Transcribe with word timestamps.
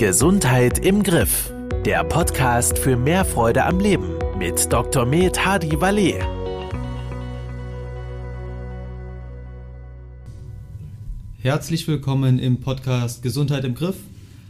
Gesundheit 0.00 0.78
im 0.78 1.02
Griff. 1.02 1.52
Der 1.84 2.02
Podcast 2.04 2.78
für 2.78 2.96
mehr 2.96 3.22
Freude 3.22 3.66
am 3.66 3.80
Leben 3.80 4.14
mit 4.38 4.72
Dr. 4.72 5.04
Med 5.04 5.44
Hadi 5.44 5.78
Valet. 5.78 6.22
Herzlich 11.40 11.86
willkommen 11.86 12.38
im 12.38 12.62
Podcast 12.62 13.22
Gesundheit 13.22 13.66
im 13.66 13.74
Griff. 13.74 13.96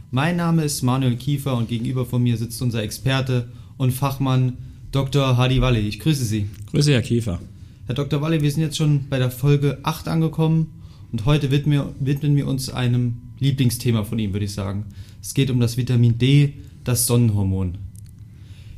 Mein 0.09 0.37
Name 0.37 0.63
ist 0.63 0.83
Manuel 0.83 1.17
Kiefer 1.17 1.57
und 1.57 1.67
gegenüber 1.67 2.05
von 2.05 2.23
mir 2.23 2.37
sitzt 2.37 2.61
unser 2.61 2.81
Experte 2.81 3.51
und 3.75 3.91
Fachmann 3.91 4.57
Dr. 4.93 5.35
Hadi 5.35 5.59
Valle. 5.59 5.79
Ich 5.79 5.99
grüße 5.99 6.23
Sie. 6.23 6.49
Grüße, 6.71 6.93
Herr 6.93 7.01
Kiefer. 7.01 7.41
Herr 7.87 7.95
Dr. 7.95 8.21
Walle, 8.21 8.41
wir 8.41 8.49
sind 8.49 8.61
jetzt 8.61 8.77
schon 8.77 9.09
bei 9.09 9.19
der 9.19 9.31
Folge 9.31 9.79
8 9.83 10.07
angekommen 10.07 10.67
und 11.11 11.25
heute 11.25 11.51
widmen 11.51 11.73
wir, 11.73 11.93
widmen 11.99 12.37
wir 12.37 12.47
uns 12.47 12.69
einem 12.69 13.17
Lieblingsthema 13.39 14.05
von 14.05 14.17
ihm, 14.17 14.31
würde 14.31 14.45
ich 14.45 14.53
sagen. 14.53 14.85
Es 15.21 15.33
geht 15.33 15.49
um 15.49 15.59
das 15.59 15.77
Vitamin 15.77 16.17
D, 16.17 16.53
das 16.83 17.05
Sonnenhormon. 17.07 17.75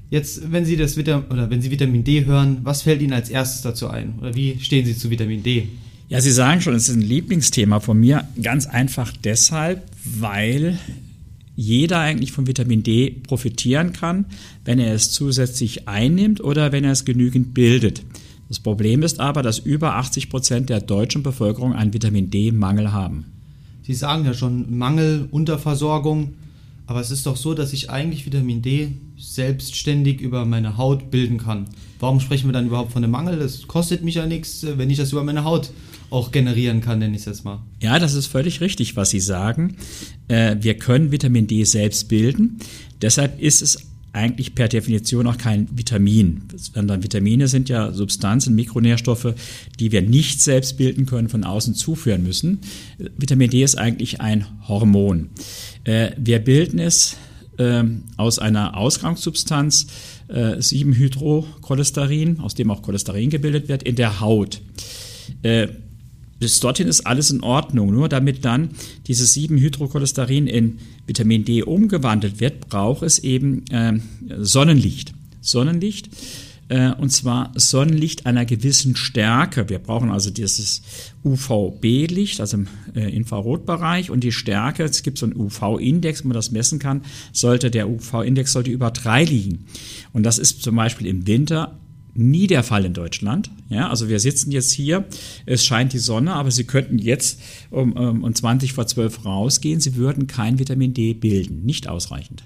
Jetzt, 0.09 0.51
wenn 0.51 0.65
Sie 0.65 0.77
das 0.77 0.97
Vitamin, 0.97 1.25
oder 1.31 1.49
wenn 1.49 1.61
Sie 1.61 1.71
Vitamin 1.71 2.03
D 2.03 2.25
hören, 2.25 2.59
was 2.63 2.83
fällt 2.83 3.01
Ihnen 3.01 3.13
als 3.13 3.29
erstes 3.29 3.61
dazu 3.61 3.87
ein? 3.87 4.15
Oder 4.19 4.35
wie 4.35 4.59
stehen 4.59 4.85
Sie 4.85 4.95
zu 4.95 5.09
Vitamin 5.09 5.41
D? 5.41 5.69
Ja, 6.09 6.21
Sie 6.21 6.31
sagen 6.31 6.61
schon, 6.61 6.75
es 6.75 6.89
ist 6.89 6.95
ein 6.95 7.01
Lieblingsthema 7.01 7.79
von 7.79 7.99
mir. 7.99 8.27
Ganz 8.41 8.67
einfach 8.67 9.11
deshalb, 9.23 9.83
weil 10.03 10.77
jeder 11.55 11.99
eigentlich 11.99 12.31
von 12.31 12.45
Vitamin 12.45 12.83
D 12.83 13.09
profitieren 13.09 13.93
kann, 13.93 14.25
wenn 14.65 14.79
er 14.79 14.93
es 14.93 15.11
zusätzlich 15.11 15.87
einnimmt 15.87 16.43
oder 16.43 16.71
wenn 16.71 16.83
er 16.83 16.91
es 16.91 17.05
genügend 17.05 17.53
bildet. 17.53 18.03
Das 18.49 18.59
Problem 18.59 19.01
ist 19.01 19.19
aber, 19.19 19.41
dass 19.41 19.59
über 19.59 19.95
80 19.95 20.29
Prozent 20.29 20.69
der 20.69 20.81
deutschen 20.81 21.23
Bevölkerung 21.23 21.73
einen 21.73 21.93
Vitamin 21.93 22.29
D-Mangel 22.29 22.91
haben. 22.91 23.25
Sie 23.83 23.93
sagen 23.93 24.25
ja 24.25 24.33
schon 24.33 24.77
Mangel, 24.77 25.27
Unterversorgung, 25.29 26.35
aber 26.87 26.99
es 26.99 27.11
ist 27.11 27.25
doch 27.25 27.37
so, 27.37 27.53
dass 27.53 27.73
ich 27.73 27.89
eigentlich 27.89 28.25
Vitamin 28.25 28.61
D 28.61 28.93
selbstständig 29.17 30.21
über 30.21 30.45
meine 30.45 30.77
Haut 30.77 31.11
bilden 31.11 31.37
kann. 31.37 31.65
Warum 31.99 32.19
sprechen 32.19 32.47
wir 32.47 32.53
dann 32.53 32.67
überhaupt 32.67 32.91
von 32.91 33.03
einem 33.03 33.11
Mangel? 33.11 33.39
Das 33.39 33.67
kostet 33.67 34.03
mich 34.03 34.15
ja 34.15 34.25
nichts, 34.25 34.65
wenn 34.65 34.89
ich 34.89 34.97
das 34.97 35.11
über 35.11 35.23
meine 35.23 35.43
Haut 35.43 35.71
auch 36.09 36.31
generieren 36.31 36.81
kann, 36.81 36.99
nenne 36.99 37.15
ich 37.15 37.21
es 37.21 37.25
jetzt 37.25 37.45
mal. 37.45 37.59
Ja, 37.81 37.99
das 37.99 38.13
ist 38.13 38.27
völlig 38.27 38.61
richtig, 38.61 38.95
was 38.95 39.09
Sie 39.09 39.19
sagen. 39.19 39.77
Äh, 40.27 40.57
wir 40.59 40.77
können 40.77 41.11
Vitamin 41.11 41.47
D 41.47 41.63
selbst 41.63 42.07
bilden. 42.07 42.59
Deshalb 43.01 43.41
ist 43.41 43.61
es 43.61 43.77
eigentlich 44.13 44.55
per 44.55 44.67
Definition 44.67 45.27
auch 45.27 45.37
kein 45.37 45.67
Vitamin. 45.75 46.43
Sondern 46.55 47.03
Vitamine 47.03 47.47
sind 47.47 47.69
ja 47.69 47.91
Substanzen, 47.91 48.55
Mikronährstoffe, 48.55 49.33
die 49.79 49.91
wir 49.91 50.01
nicht 50.01 50.41
selbst 50.41 50.77
bilden 50.77 51.05
können, 51.05 51.29
von 51.29 51.43
außen 51.43 51.75
zuführen 51.75 52.23
müssen. 52.23 52.59
Vitamin 53.17 53.49
D 53.49 53.63
ist 53.63 53.75
eigentlich 53.75 54.21
ein 54.21 54.45
Hormon. 54.67 55.29
Äh, 55.83 56.11
wir 56.17 56.39
bilden 56.39 56.79
es 56.79 57.17
ähm, 57.57 58.03
aus 58.17 58.39
einer 58.39 58.77
Ausgangssubstanz, 58.77 59.87
7-Hydrocholesterin, 60.29 62.37
äh, 62.37 62.39
aus 62.39 62.55
dem 62.55 62.71
auch 62.71 62.81
Cholesterin 62.81 63.29
gebildet 63.29 63.67
wird, 63.67 63.83
in 63.83 63.95
der 63.95 64.19
Haut. 64.19 64.61
Bis 66.43 66.59
dorthin 66.59 66.89
ist 66.89 67.07
alles 67.07 67.31
in 67.31 67.41
Ordnung. 67.41 67.93
Nur 67.93 68.09
damit 68.09 68.43
dann 68.43 68.71
dieses 69.07 69.33
7-Hydrocholesterin 69.33 70.45
in 70.45 70.79
Vitamin 71.07 71.45
D 71.45 71.63
umgewandelt 71.63 72.41
wird, 72.41 72.67
braucht 72.67 73.01
es 73.03 73.19
eben 73.19 73.63
äh, 73.71 73.93
Sonnenlicht. 74.41 75.13
Sonnenlicht 75.39 76.09
äh, 76.67 76.91
und 76.95 77.11
zwar 77.11 77.53
Sonnenlicht 77.55 78.25
einer 78.25 78.43
gewissen 78.43 78.97
Stärke. 78.97 79.69
Wir 79.69 79.79
brauchen 79.79 80.11
also 80.11 80.31
dieses 80.31 80.81
UVB-Licht, 81.23 82.41
also 82.41 82.57
im 82.57 82.67
äh, 82.93 83.09
Infrarotbereich 83.15 84.11
und 84.11 84.21
die 84.21 84.33
Stärke, 84.33 84.83
es 84.83 85.01
gibt 85.01 85.19
so 85.19 85.25
einen 85.25 85.37
UV-Index, 85.37 86.25
wo 86.25 86.27
man 86.27 86.35
das 86.35 86.51
messen 86.51 86.79
kann, 86.79 87.03
sollte 87.31 87.71
der 87.71 87.89
UV-Index 87.89 88.51
sollte 88.51 88.69
über 88.69 88.91
drei 88.91 89.23
liegen. 89.23 89.65
Und 90.11 90.23
das 90.23 90.39
ist 90.39 90.61
zum 90.61 90.75
Beispiel 90.75 91.07
im 91.07 91.25
Winter 91.25 91.79
nie 92.15 92.47
der 92.47 92.63
Fall 92.63 92.85
in 92.85 92.93
Deutschland. 92.93 93.49
Ja, 93.69 93.89
also 93.89 94.09
wir 94.09 94.19
sitzen 94.19 94.51
jetzt 94.51 94.71
hier, 94.71 95.05
es 95.45 95.65
scheint 95.65 95.93
die 95.93 95.99
Sonne, 95.99 96.33
aber 96.33 96.51
Sie 96.51 96.63
könnten 96.63 96.99
jetzt 96.99 97.39
um, 97.71 97.93
um 97.93 98.33
20 98.33 98.73
vor 98.73 98.87
12 98.87 99.25
rausgehen, 99.25 99.79
Sie 99.79 99.95
würden 99.95 100.27
kein 100.27 100.59
Vitamin 100.59 100.93
D 100.93 101.13
bilden, 101.13 101.63
nicht 101.63 101.87
ausreichend. 101.87 102.43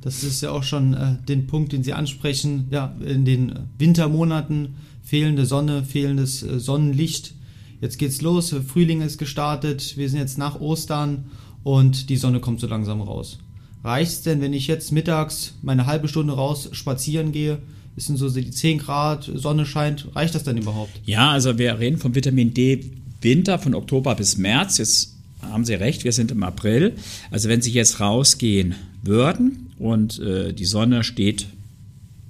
Das 0.00 0.22
ist 0.22 0.40
ja 0.42 0.50
auch 0.50 0.62
schon 0.62 0.94
äh, 0.94 1.16
den 1.28 1.46
Punkt, 1.46 1.72
den 1.72 1.82
Sie 1.82 1.92
ansprechen. 1.92 2.68
Ja, 2.70 2.94
in 3.04 3.24
den 3.24 3.52
Wintermonaten 3.78 4.76
fehlende 5.02 5.44
Sonne, 5.44 5.84
fehlendes 5.84 6.42
äh, 6.42 6.60
Sonnenlicht. 6.60 7.34
Jetzt 7.80 7.98
geht's 7.98 8.22
los, 8.22 8.54
Frühling 8.66 9.02
ist 9.02 9.18
gestartet, 9.18 9.96
wir 9.96 10.08
sind 10.08 10.18
jetzt 10.18 10.38
nach 10.38 10.60
Ostern 10.60 11.26
und 11.62 12.10
die 12.10 12.16
Sonne 12.16 12.40
kommt 12.40 12.60
so 12.60 12.66
langsam 12.66 13.00
raus. 13.00 13.38
Reicht 13.84 14.10
es 14.10 14.22
denn, 14.22 14.40
wenn 14.40 14.52
ich 14.52 14.66
jetzt 14.66 14.90
mittags 14.90 15.54
meine 15.62 15.86
halbe 15.86 16.08
Stunde 16.08 16.32
raus 16.32 16.68
spazieren 16.72 17.30
gehe, 17.30 17.58
es 17.96 18.06
sind 18.06 18.16
so 18.16 18.28
die 18.30 18.50
10 18.50 18.78
Grad, 18.78 19.30
Sonne 19.34 19.66
scheint, 19.66 20.08
reicht 20.14 20.34
das 20.34 20.44
denn 20.44 20.56
überhaupt? 20.56 21.00
Ja, 21.04 21.30
also 21.30 21.58
wir 21.58 21.78
reden 21.78 21.98
vom 21.98 22.14
Vitamin 22.14 22.54
D 22.54 22.92
Winter 23.20 23.58
von 23.58 23.74
Oktober 23.74 24.14
bis 24.14 24.38
März. 24.38 24.78
Jetzt 24.78 25.16
haben 25.42 25.64
Sie 25.64 25.74
recht, 25.74 26.04
wir 26.04 26.12
sind 26.12 26.30
im 26.30 26.42
April. 26.42 26.94
Also 27.30 27.48
wenn 27.48 27.62
Sie 27.62 27.72
jetzt 27.72 28.00
rausgehen 28.00 28.74
würden 29.02 29.72
und 29.78 30.18
äh, 30.20 30.52
die 30.52 30.64
Sonne 30.64 31.04
steht 31.04 31.46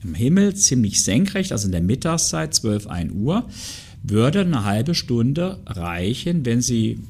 im 0.02 0.14
Himmel 0.14 0.54
ziemlich 0.54 1.02
senkrecht, 1.02 1.52
also 1.52 1.66
in 1.66 1.72
der 1.72 1.82
Mittagszeit, 1.82 2.54
12, 2.54 2.86
1 2.86 3.12
Uhr, 3.12 3.48
würde 4.02 4.40
eine 4.40 4.64
halbe 4.64 4.94
Stunde 4.94 5.58
reichen, 5.66 6.46
wenn 6.46 6.60
Sie 6.60 7.00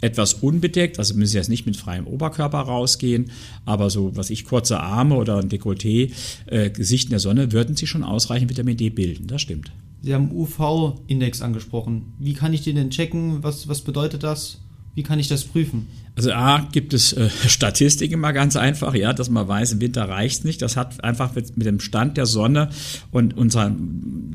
etwas 0.00 0.34
unbedeckt, 0.34 0.98
also 0.98 1.14
müssen 1.14 1.32
Sie 1.32 1.38
jetzt 1.38 1.48
nicht 1.48 1.66
mit 1.66 1.76
freiem 1.76 2.06
Oberkörper 2.06 2.60
rausgehen, 2.60 3.30
aber 3.64 3.90
so, 3.90 4.16
was 4.16 4.30
ich, 4.30 4.44
kurze 4.44 4.80
Arme 4.80 5.16
oder 5.16 5.38
ein 5.38 5.48
Dekolleté, 5.48 6.12
äh, 6.46 6.70
Gesicht 6.70 7.04
in 7.04 7.10
der 7.10 7.20
Sonne, 7.20 7.52
würden 7.52 7.76
Sie 7.76 7.86
schon 7.86 8.04
ausreichend 8.04 8.50
Vitamin 8.50 8.76
D 8.76 8.90
bilden. 8.90 9.26
Das 9.26 9.42
stimmt. 9.42 9.72
Sie 10.02 10.14
haben 10.14 10.30
UV-Index 10.32 11.42
angesprochen. 11.42 12.14
Wie 12.18 12.32
kann 12.32 12.54
ich 12.54 12.62
den 12.62 12.76
denn 12.76 12.90
checken? 12.90 13.42
Was, 13.42 13.68
was 13.68 13.82
bedeutet 13.82 14.22
das? 14.22 14.58
Wie 14.94 15.02
kann 15.02 15.18
ich 15.18 15.28
das 15.28 15.44
prüfen? 15.44 15.88
Also 16.20 16.32
A 16.32 16.68
gibt 16.70 16.92
es 16.92 17.14
äh, 17.14 17.30
Statistiken 17.46 18.12
immer 18.12 18.34
ganz 18.34 18.54
einfach, 18.54 18.94
ja, 18.94 19.14
dass 19.14 19.30
man 19.30 19.48
weiß, 19.48 19.72
im 19.72 19.80
Winter 19.80 20.06
reicht 20.06 20.44
nicht. 20.44 20.60
Das 20.60 20.76
hat 20.76 21.02
einfach 21.02 21.34
mit, 21.34 21.56
mit, 21.56 21.66
dem 21.66 21.80
Stand 21.80 22.18
der 22.18 22.26
Sonne 22.26 22.68
und 23.10 23.38
unserer, 23.38 23.74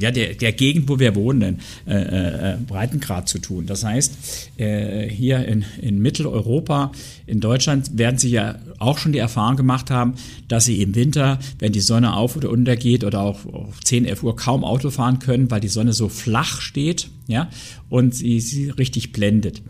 ja, 0.02 0.10
der, 0.10 0.34
der 0.34 0.52
Gegend, 0.54 0.90
wo 0.90 0.98
wir 0.98 1.14
wohnen, 1.14 1.60
äh, 1.86 2.54
äh, 2.54 2.58
Breitengrad 2.58 3.30
zu 3.30 3.38
tun. 3.38 3.68
Das 3.68 3.84
heißt, 3.84 4.50
äh, 4.58 5.08
hier 5.08 5.46
in, 5.46 5.64
in 5.80 6.00
Mitteleuropa, 6.00 6.92
in 7.28 7.40
Deutschland 7.40 7.96
werden 8.00 8.18
Sie 8.18 8.32
ja 8.32 8.56
auch 8.80 8.98
schon 8.98 9.12
die 9.12 9.20
Erfahrung 9.20 9.56
gemacht 9.56 9.92
haben, 9.92 10.16
dass 10.48 10.66
Sie 10.66 10.82
im 10.82 10.96
Winter, 10.96 11.38
wenn 11.60 11.72
die 11.72 11.82
Sonne 11.82 12.16
auf 12.16 12.36
oder 12.36 12.50
untergeht 12.50 13.04
oder 13.04 13.20
auch 13.22 13.46
auf 13.46 13.80
10, 13.84 14.06
11 14.06 14.24
Uhr 14.24 14.36
kaum 14.36 14.64
Auto 14.64 14.90
fahren 14.90 15.20
können, 15.20 15.52
weil 15.52 15.62
die 15.62 15.68
Sonne 15.68 15.94
so 15.94 16.10
flach 16.10 16.62
steht, 16.62 17.10
ja, 17.28 17.50
und 17.90 18.14
sie, 18.14 18.40
sie 18.40 18.70
richtig 18.70 19.12
blendet. 19.12 19.62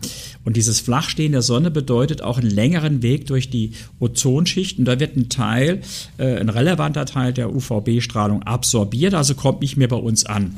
Und 0.44 0.56
dieses 0.56 0.80
Flachstehen 0.80 1.32
der 1.32 1.42
Sonne 1.42 1.70
bedeutet 1.70 2.05
auch 2.22 2.38
einen 2.38 2.50
längeren 2.50 3.02
Weg 3.02 3.26
durch 3.26 3.50
die 3.50 3.72
Ozonschicht 4.00 4.78
und 4.78 4.84
da 4.84 4.98
wird 5.00 5.16
ein 5.16 5.28
Teil, 5.28 5.80
äh, 6.18 6.36
ein 6.36 6.48
relevanter 6.48 7.06
Teil 7.06 7.32
der 7.32 7.54
UVB-Strahlung 7.54 8.42
absorbiert, 8.42 9.14
also 9.14 9.34
kommt 9.34 9.60
nicht 9.60 9.76
mehr 9.76 9.88
bei 9.88 9.96
uns 9.96 10.26
an. 10.26 10.56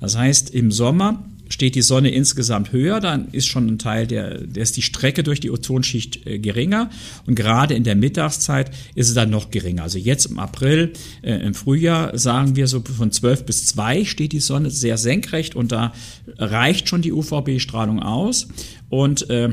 Das 0.00 0.16
heißt, 0.16 0.50
im 0.50 0.70
Sommer 0.70 1.24
steht 1.48 1.74
die 1.74 1.82
Sonne 1.82 2.10
insgesamt 2.10 2.72
höher, 2.72 3.00
dann 3.00 3.28
ist 3.32 3.46
schon 3.46 3.66
ein 3.66 3.78
Teil 3.78 4.06
der, 4.06 4.38
der 4.40 4.62
ist 4.62 4.76
die 4.76 4.82
Strecke 4.82 5.22
durch 5.22 5.40
die 5.40 5.50
Ozonschicht 5.50 6.26
äh, 6.26 6.38
geringer 6.38 6.90
und 7.26 7.34
gerade 7.34 7.74
in 7.74 7.84
der 7.84 7.96
Mittagszeit 7.96 8.70
ist 8.94 9.08
es 9.08 9.14
dann 9.14 9.30
noch 9.30 9.50
geringer. 9.50 9.82
Also 9.82 9.98
jetzt 9.98 10.26
im 10.26 10.38
April, 10.38 10.92
äh, 11.22 11.34
im 11.34 11.54
Frühjahr 11.54 12.16
sagen 12.18 12.56
wir 12.56 12.66
so 12.66 12.82
von 12.82 13.12
12 13.12 13.44
bis 13.46 13.66
2 13.66 14.04
steht 14.04 14.32
die 14.32 14.40
Sonne 14.40 14.70
sehr 14.70 14.98
senkrecht 14.98 15.56
und 15.56 15.72
da 15.72 15.92
reicht 16.36 16.88
schon 16.88 17.02
die 17.02 17.12
UVB-Strahlung 17.12 18.02
aus 18.02 18.48
und 18.90 19.28
äh, 19.30 19.50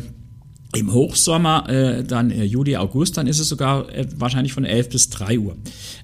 im 0.76 0.94
Hochsommer, 0.94 1.70
äh, 1.70 2.04
dann 2.04 2.32
äh, 2.32 2.44
Juli, 2.44 2.76
August, 2.78 3.18
dann 3.18 3.28
ist 3.28 3.40
es 3.40 3.50
sogar 3.50 3.90
äh, 3.90 4.06
wahrscheinlich 4.18 4.54
von 4.54 4.66
11 4.66 4.90
bis 4.90 5.10
3 5.10 5.40
Uhr. 5.40 5.56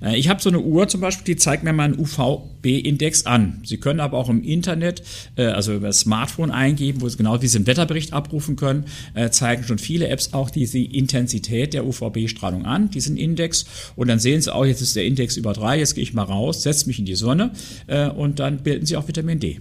Äh, 0.01 0.17
ich 0.17 0.29
habe 0.29 0.41
so 0.41 0.49
eine 0.49 0.59
Uhr 0.59 0.87
zum 0.87 1.01
Beispiel, 1.01 1.25
die 1.25 1.35
zeigt 1.35 1.63
mir 1.63 1.73
meinen 1.73 1.97
UVB-Index 1.99 3.25
an. 3.25 3.61
Sie 3.63 3.77
können 3.77 3.99
aber 3.99 4.17
auch 4.17 4.29
im 4.29 4.43
Internet, 4.43 5.03
äh, 5.35 5.45
also 5.45 5.73
über 5.73 5.87
das 5.87 5.99
Smartphone 5.99 6.51
eingeben, 6.51 7.01
wo 7.01 7.09
Sie 7.09 7.17
genau 7.17 7.37
diesen 7.37 7.67
Wetterbericht 7.67 8.13
abrufen 8.13 8.55
können, 8.55 8.85
äh, 9.13 9.29
zeigen 9.29 9.63
schon 9.63 9.77
viele 9.77 10.07
Apps 10.07 10.33
auch 10.33 10.49
diese 10.49 10.79
Intensität 10.79 11.73
der 11.73 11.85
UVB-Strahlung 11.85 12.65
an, 12.65 12.89
diesen 12.89 13.17
Index. 13.17 13.65
Und 13.95 14.07
dann 14.07 14.19
sehen 14.19 14.41
Sie 14.41 14.53
auch, 14.53 14.65
jetzt 14.65 14.81
ist 14.81 14.95
der 14.95 15.05
Index 15.05 15.37
über 15.37 15.53
3, 15.53 15.79
jetzt 15.79 15.95
gehe 15.95 16.03
ich 16.03 16.13
mal 16.13 16.23
raus, 16.23 16.63
setze 16.63 16.87
mich 16.87 16.99
in 16.99 17.05
die 17.05 17.15
Sonne 17.15 17.51
äh, 17.87 18.09
und 18.09 18.39
dann 18.39 18.63
bilden 18.63 18.85
Sie 18.85 18.95
auch 18.97 19.07
Vitamin 19.07 19.39
D. 19.39 19.59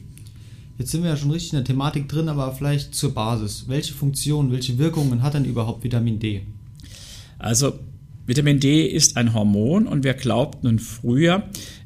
Jetzt 0.81 0.93
sind 0.93 1.03
wir 1.03 1.11
ja 1.11 1.17
schon 1.19 1.31
richtig 1.31 1.53
in 1.53 1.59
der 1.59 1.65
Thematik 1.67 2.09
drin, 2.09 2.31
aber 2.31 2.55
vielleicht 2.55 2.95
zur 2.95 3.13
Basis. 3.13 3.67
Welche 3.69 3.93
Funktionen, 3.93 4.51
welche 4.51 4.79
Wirkungen 4.79 5.23
hat 5.23 5.35
denn 5.35 5.45
überhaupt 5.45 5.85
Vitamin 5.85 6.19
D? 6.19 6.41
Also 7.39 7.75
Vitamin 8.25 8.61
D 8.61 8.87
ist 8.87 9.19
ein 9.19 9.35
Hormon 9.35 9.87
und 9.87 10.05
wir 10.05 10.15
glaubten 10.15 10.79
früher, 10.79 11.43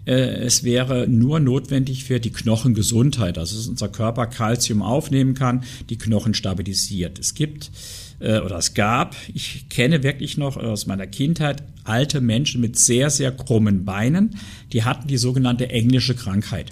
äh, 0.06 0.12
es 0.12 0.62
wäre 0.62 1.08
nur 1.08 1.40
notwendig 1.40 2.04
für 2.04 2.20
die 2.20 2.30
Knochengesundheit, 2.30 3.36
also 3.36 3.56
dass 3.56 3.66
unser 3.66 3.88
Körper 3.88 4.28
Kalzium 4.28 4.80
aufnehmen 4.80 5.34
kann, 5.34 5.64
die 5.90 5.98
Knochen 5.98 6.32
stabilisiert. 6.32 7.18
Es 7.18 7.34
gibt 7.34 7.72
äh, 8.20 8.38
oder 8.38 8.58
es 8.58 8.74
gab, 8.74 9.16
ich 9.34 9.68
kenne 9.70 10.04
wirklich 10.04 10.36
noch 10.36 10.56
aus 10.56 10.86
meiner 10.86 11.08
Kindheit 11.08 11.64
alte 11.82 12.20
Menschen 12.20 12.60
mit 12.60 12.78
sehr, 12.78 13.10
sehr 13.10 13.32
krummen 13.32 13.84
Beinen, 13.84 14.36
die 14.72 14.84
hatten 14.84 15.08
die 15.08 15.16
sogenannte 15.16 15.68
englische 15.70 16.14
Krankheit. 16.14 16.70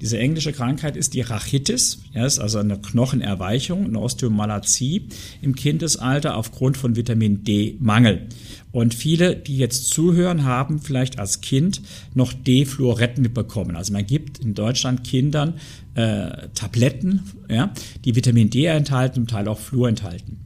Diese 0.00 0.18
englische 0.18 0.52
Krankheit 0.52 0.96
ist 0.96 1.14
die 1.14 1.22
Rachitis, 1.22 2.02
ja, 2.12 2.26
ist 2.26 2.38
also 2.38 2.58
eine 2.58 2.78
Knochenerweichung, 2.78 3.86
eine 3.86 3.98
Osteomalazie 3.98 5.08
im 5.40 5.54
Kindesalter 5.54 6.36
aufgrund 6.36 6.76
von 6.76 6.96
Vitamin 6.96 7.44
D-Mangel. 7.44 8.28
Und 8.72 8.94
viele, 8.94 9.36
die 9.36 9.56
jetzt 9.56 9.88
zuhören, 9.88 10.44
haben 10.44 10.80
vielleicht 10.80 11.18
als 11.18 11.40
Kind 11.40 11.80
noch 12.12 12.34
D-Fluoretten 12.34 13.32
bekommen. 13.32 13.74
Also 13.74 13.94
man 13.94 14.04
gibt 14.04 14.38
in 14.38 14.52
Deutschland 14.52 15.02
Kindern 15.02 15.54
äh, 15.94 16.48
Tabletten, 16.54 17.22
ja, 17.48 17.72
die 18.04 18.14
Vitamin 18.14 18.50
D 18.50 18.66
enthalten, 18.66 19.14
zum 19.14 19.26
Teil 19.26 19.48
auch 19.48 19.58
Fluor 19.58 19.88
enthalten. 19.88 20.40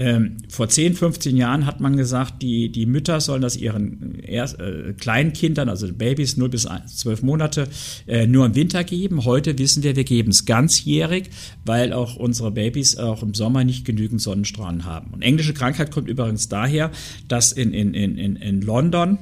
Ähm, 0.00 0.38
vor 0.48 0.66
10, 0.66 0.94
15 0.94 1.36
Jahren 1.36 1.66
hat 1.66 1.80
man 1.80 1.94
gesagt, 1.94 2.40
die, 2.40 2.72
die 2.72 2.86
Mütter 2.86 3.20
sollen 3.20 3.42
das 3.42 3.54
ihren 3.54 4.18
erst, 4.20 4.58
äh, 4.58 4.94
kleinen 4.98 5.34
Kindern, 5.34 5.68
also 5.68 5.92
Babys 5.92 6.38
0 6.38 6.48
bis 6.48 6.66
12 6.86 7.22
Monate, 7.22 7.68
äh, 8.06 8.26
nur 8.26 8.46
im 8.46 8.54
Winter 8.54 8.82
geben. 8.82 9.26
Heute 9.26 9.58
wissen 9.58 9.82
wir, 9.82 9.96
wir 9.96 10.04
geben 10.04 10.30
es 10.30 10.46
ganzjährig, 10.46 11.28
weil 11.66 11.92
auch 11.92 12.16
unsere 12.16 12.50
Babys 12.50 12.96
auch 12.96 13.22
im 13.22 13.34
Sommer 13.34 13.62
nicht 13.62 13.84
genügend 13.84 14.22
Sonnenstrahlen 14.22 14.86
haben. 14.86 15.10
Und 15.12 15.20
englische 15.20 15.52
Krankheit 15.52 15.90
kommt 15.90 16.08
übrigens 16.08 16.48
daher, 16.48 16.90
dass 17.28 17.52
in, 17.52 17.74
in, 17.74 17.92
in, 17.92 18.36
in 18.36 18.62
London 18.62 19.18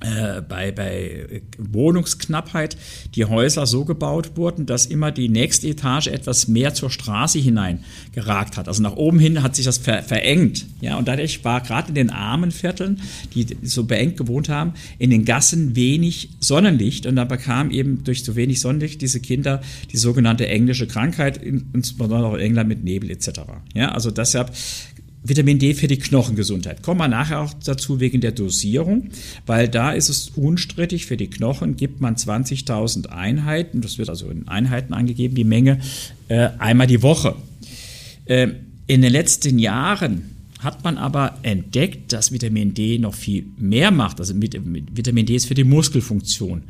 äh, 0.00 0.42
bei, 0.42 0.70
bei 0.70 1.42
Wohnungsknappheit 1.58 2.76
die 3.16 3.24
Häuser 3.24 3.66
so 3.66 3.84
gebaut 3.84 4.36
wurden, 4.36 4.64
dass 4.64 4.86
immer 4.86 5.10
die 5.10 5.28
nächste 5.28 5.66
Etage 5.66 6.06
etwas 6.06 6.46
mehr 6.46 6.72
zur 6.72 6.90
Straße 6.90 7.40
hinein 7.40 7.84
geragt 8.12 8.56
hat. 8.56 8.68
Also 8.68 8.80
nach 8.80 8.94
oben 8.94 9.18
hin 9.18 9.42
hat 9.42 9.56
sich 9.56 9.64
das 9.64 9.78
ver 9.78 10.04
verengt. 10.04 10.66
Ja, 10.80 10.98
und 10.98 11.08
dadurch 11.08 11.44
war 11.44 11.60
gerade 11.62 11.88
in 11.88 11.94
den 11.96 12.10
armen 12.10 12.52
Vierteln, 12.52 13.00
die 13.34 13.46
so 13.62 13.84
beengt 13.84 14.16
gewohnt 14.16 14.48
haben, 14.48 14.74
in 14.98 15.10
den 15.10 15.24
Gassen 15.24 15.74
wenig 15.74 16.30
Sonnenlicht. 16.38 17.06
Und 17.06 17.16
da 17.16 17.24
bekam 17.24 17.72
eben 17.72 18.04
durch 18.04 18.22
so 18.22 18.36
wenig 18.36 18.60
Sonnenlicht 18.60 19.00
diese 19.00 19.18
Kinder 19.18 19.60
die 19.92 19.96
sogenannte 19.96 20.46
englische 20.46 20.86
Krankheit, 20.86 21.38
insbesondere 21.38 22.36
in 22.36 22.46
England 22.46 22.68
mit 22.68 22.84
Nebel 22.84 23.10
etc. 23.10 23.40
Ja, 23.74 23.90
also 23.90 24.12
deshalb 24.12 24.52
Vitamin 25.28 25.58
D 25.58 25.74
für 25.74 25.88
die 25.88 25.98
Knochengesundheit. 25.98 26.82
Kommen 26.82 27.00
wir 27.00 27.08
nachher 27.08 27.40
auch 27.40 27.52
dazu 27.64 28.00
wegen 28.00 28.20
der 28.20 28.32
Dosierung, 28.32 29.08
weil 29.46 29.68
da 29.68 29.92
ist 29.92 30.08
es 30.08 30.30
unstrittig, 30.30 31.06
für 31.06 31.16
die 31.16 31.28
Knochen 31.28 31.76
gibt 31.76 32.00
man 32.00 32.16
20.000 32.16 33.06
Einheiten, 33.06 33.80
das 33.80 33.98
wird 33.98 34.08
also 34.08 34.30
in 34.30 34.48
Einheiten 34.48 34.94
angegeben, 34.94 35.34
die 35.34 35.44
Menge, 35.44 35.80
äh, 36.28 36.48
einmal 36.58 36.86
die 36.86 37.02
Woche. 37.02 37.36
Äh, 38.24 38.48
in 38.86 39.02
den 39.02 39.12
letzten 39.12 39.58
Jahren 39.58 40.34
hat 40.60 40.82
man 40.82 40.98
aber 40.98 41.38
entdeckt, 41.42 42.12
dass 42.12 42.32
Vitamin 42.32 42.74
D 42.74 42.98
noch 42.98 43.14
viel 43.14 43.44
mehr 43.58 43.90
macht. 43.90 44.18
Also 44.18 44.34
Vitamin 44.34 45.26
D 45.26 45.36
ist 45.36 45.46
für 45.46 45.54
die 45.54 45.64
Muskelfunktion 45.64 46.62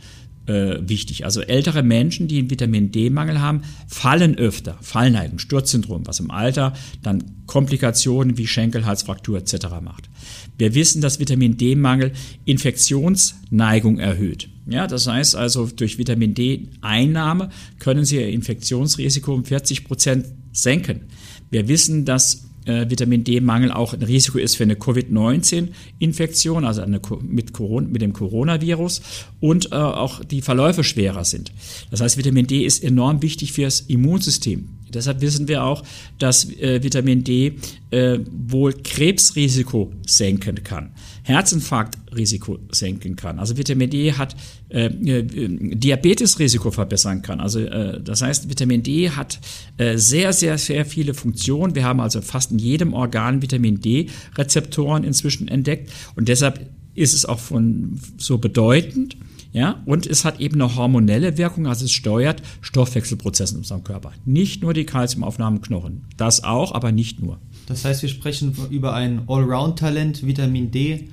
äh, 0.49 0.89
wichtig. 0.89 1.25
Also 1.25 1.41
ältere 1.43 1.83
Menschen, 1.83 2.27
die 2.27 2.39
einen 2.39 2.51
Vitamin 2.51 2.91
D-Mangel 2.91 3.41
haben, 3.41 3.63
fallen 3.87 4.37
öfter, 4.37 4.79
Fallneigung, 4.81 5.39
Sturzsyndrom, 5.39 6.07
was 6.07 6.21
im 6.21 6.31
Alter 6.31 6.73
dann 7.03 7.23
Komplikationen 7.47 8.39
wie 8.39 8.47
Schenkelhalsfraktur 8.47 9.39
etc. 9.39 9.67
macht. 9.83 10.09
Wir 10.57 10.75
wissen, 10.75 11.01
dass 11.03 11.21
Vitamin 11.21 11.57
D-Mangel 11.57 12.13
Infektionsneigung 12.45 13.99
erhöht. 13.99 14.49
Ja, 14.67 14.87
das 14.87 15.07
heißt 15.07 15.37
also, 15.37 15.67
durch 15.67 15.99
Vitamin 15.99 16.35
D-Einnahme 16.35 17.51
können 17.79 18.05
Sie 18.05 18.17
Ihr 18.17 18.29
Infektionsrisiko 18.29 19.33
um 19.33 19.45
40 19.45 19.85
Prozent 19.85 20.27
senken. 20.53 21.03
Wir 21.51 21.69
wissen, 21.69 22.05
dass 22.05 22.48
äh, 22.69 22.91
Vitamin 22.91 23.25
D-Mangel 23.25 23.73
auch 23.73 23.95
ein 23.95 24.03
Risiko 24.03 24.39
ist 24.39 24.57
für 24.57 24.65
eine 24.65 24.77
Covid-19-Infektion, 24.77 26.65
also 26.65 26.83
eine, 26.83 27.01
mit, 27.23 27.53
Corona, 27.53 27.89
mit 27.89 28.03
dem 28.03 28.13
Coronavirus 28.13 29.01
und 29.41 29.73
äh, 29.73 29.77
auch 29.77 30.25
die 30.25 30.43
Verläufe 30.43 30.85
schwerer 30.85 31.25
sind. 31.25 31.53
Das 31.91 32.01
heißt, 32.01 32.17
Vitamin 32.19 32.47
D 32.47 32.65
ist 32.65 32.85
enorm 32.85 33.23
wichtig 33.23 33.53
fürs 33.53 33.81
Immunsystem. 33.81 34.78
Deshalb 34.95 35.21
wissen 35.21 35.49
wir 35.49 35.65
auch, 35.65 35.83
dass 36.19 36.51
äh, 36.51 36.83
Vitamin 36.83 37.25
D 37.25 37.55
äh, 37.91 38.19
wohl 38.31 38.73
Krebsrisiko 38.73 39.93
senken 40.07 40.63
kann, 40.65 40.93
Herzinfarktrisiko 41.25 42.59
senken 42.71 43.17
kann. 43.17 43.39
Also 43.39 43.57
Vitamin 43.57 43.91
D 43.91 44.13
hat 44.13 44.37
äh, 44.69 44.87
äh, 44.87 45.23
Diabetesrisiko 45.23 46.71
verbessern 46.71 47.23
kann. 47.23 47.41
Also 47.41 47.61
äh, 47.61 48.01
das 48.03 48.23
heißt, 48.23 48.49
Vitamin 48.49 48.83
D 48.83 49.11
hat 49.11 49.41
äh, 49.77 49.97
sehr, 49.97 50.33
sehr, 50.33 50.59
sehr 50.59 50.85
viele 50.85 51.15
Funktionen. 51.15 51.75
Wir 51.75 51.85
haben 51.85 52.01
also 52.01 52.21
fast 52.21 52.53
in 52.53 52.59
jedem 52.59 52.95
Organ 52.95 53.43
Vitamin 53.43 53.81
D-Rezeptoren 53.81 55.05
inzwischen 55.05 55.49
entdeckt 55.49 55.91
und 56.17 56.29
deshalb 56.29 56.69
ist 56.95 57.15
es 57.15 57.25
auch 57.25 57.39
von 57.39 57.99
so 58.19 58.39
bedeutend 58.39 59.17
ja, 59.53 59.83
und 59.87 60.07
es 60.07 60.25
hat 60.25 60.41
eben 60.41 60.61
eine 60.61 60.77
hormonelle 60.77 61.39
Wirkung, 61.39 61.67
also 61.67 61.87
es 61.87 61.93
steuert 61.93 62.43
Stoffwechselprozesse 62.61 63.55
in 63.55 63.59
unserem 63.59 63.83
Körper. 63.83 64.13
Nicht 64.25 64.63
nur 64.63 64.75
die 64.75 64.85
Kalziumaufnahme 64.85 65.57
im 65.57 65.63
Knochen. 65.63 66.05
Das 66.17 66.45
auch, 66.45 66.73
aber 66.73 66.93
nicht 66.93 67.23
nur. 67.23 67.39
Das 67.67 67.85
heißt, 67.85 68.03
wir 68.03 68.09
sprechen 68.09 68.55
über 68.71 68.95
ein 68.95 69.23
Allround-Talent, 69.27 70.27
Vitamin 70.27 70.71
D. 70.71 71.09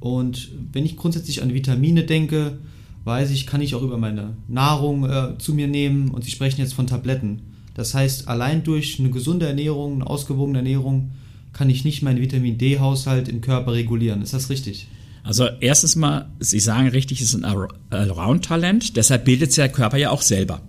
Und 0.00 0.50
wenn 0.72 0.84
ich 0.84 0.96
grundsätzlich 0.96 1.42
an 1.42 1.52
Vitamine 1.52 2.04
denke, 2.04 2.58
weiß 3.04 3.30
ich, 3.30 3.46
kann 3.46 3.60
ich 3.60 3.74
auch 3.74 3.82
über 3.82 3.98
meine 3.98 4.36
Nahrung 4.48 5.08
äh, 5.08 5.38
zu 5.38 5.54
mir 5.54 5.68
nehmen. 5.68 6.10
Und 6.10 6.24
Sie 6.24 6.30
sprechen 6.30 6.60
jetzt 6.60 6.74
von 6.74 6.86
Tabletten. 6.86 7.42
Das 7.74 7.94
heißt, 7.94 8.28
allein 8.28 8.64
durch 8.64 8.98
eine 8.98 9.10
gesunde 9.10 9.46
Ernährung, 9.46 9.94
eine 9.94 10.06
ausgewogene 10.06 10.58
Ernährung, 10.58 11.12
kann 11.52 11.70
ich 11.70 11.84
nicht 11.84 12.02
meinen 12.02 12.20
Vitamin 12.20 12.58
D-Haushalt 12.58 13.28
im 13.28 13.40
Körper 13.40 13.72
regulieren. 13.72 14.22
Ist 14.22 14.34
das 14.34 14.50
richtig? 14.50 14.88
Also 15.24 15.48
erstens 15.60 15.96
mal, 15.96 16.30
Sie 16.38 16.60
sagen 16.60 16.88
richtig, 16.88 17.20
es 17.22 17.32
ist 17.32 17.42
ein 17.42 17.70
Allround-Talent, 17.90 18.96
deshalb 18.96 19.24
bildet 19.24 19.52
sich 19.52 19.56
der 19.56 19.72
Körper 19.72 19.96
ja 19.96 20.10
auch 20.10 20.22
selber. 20.22 20.60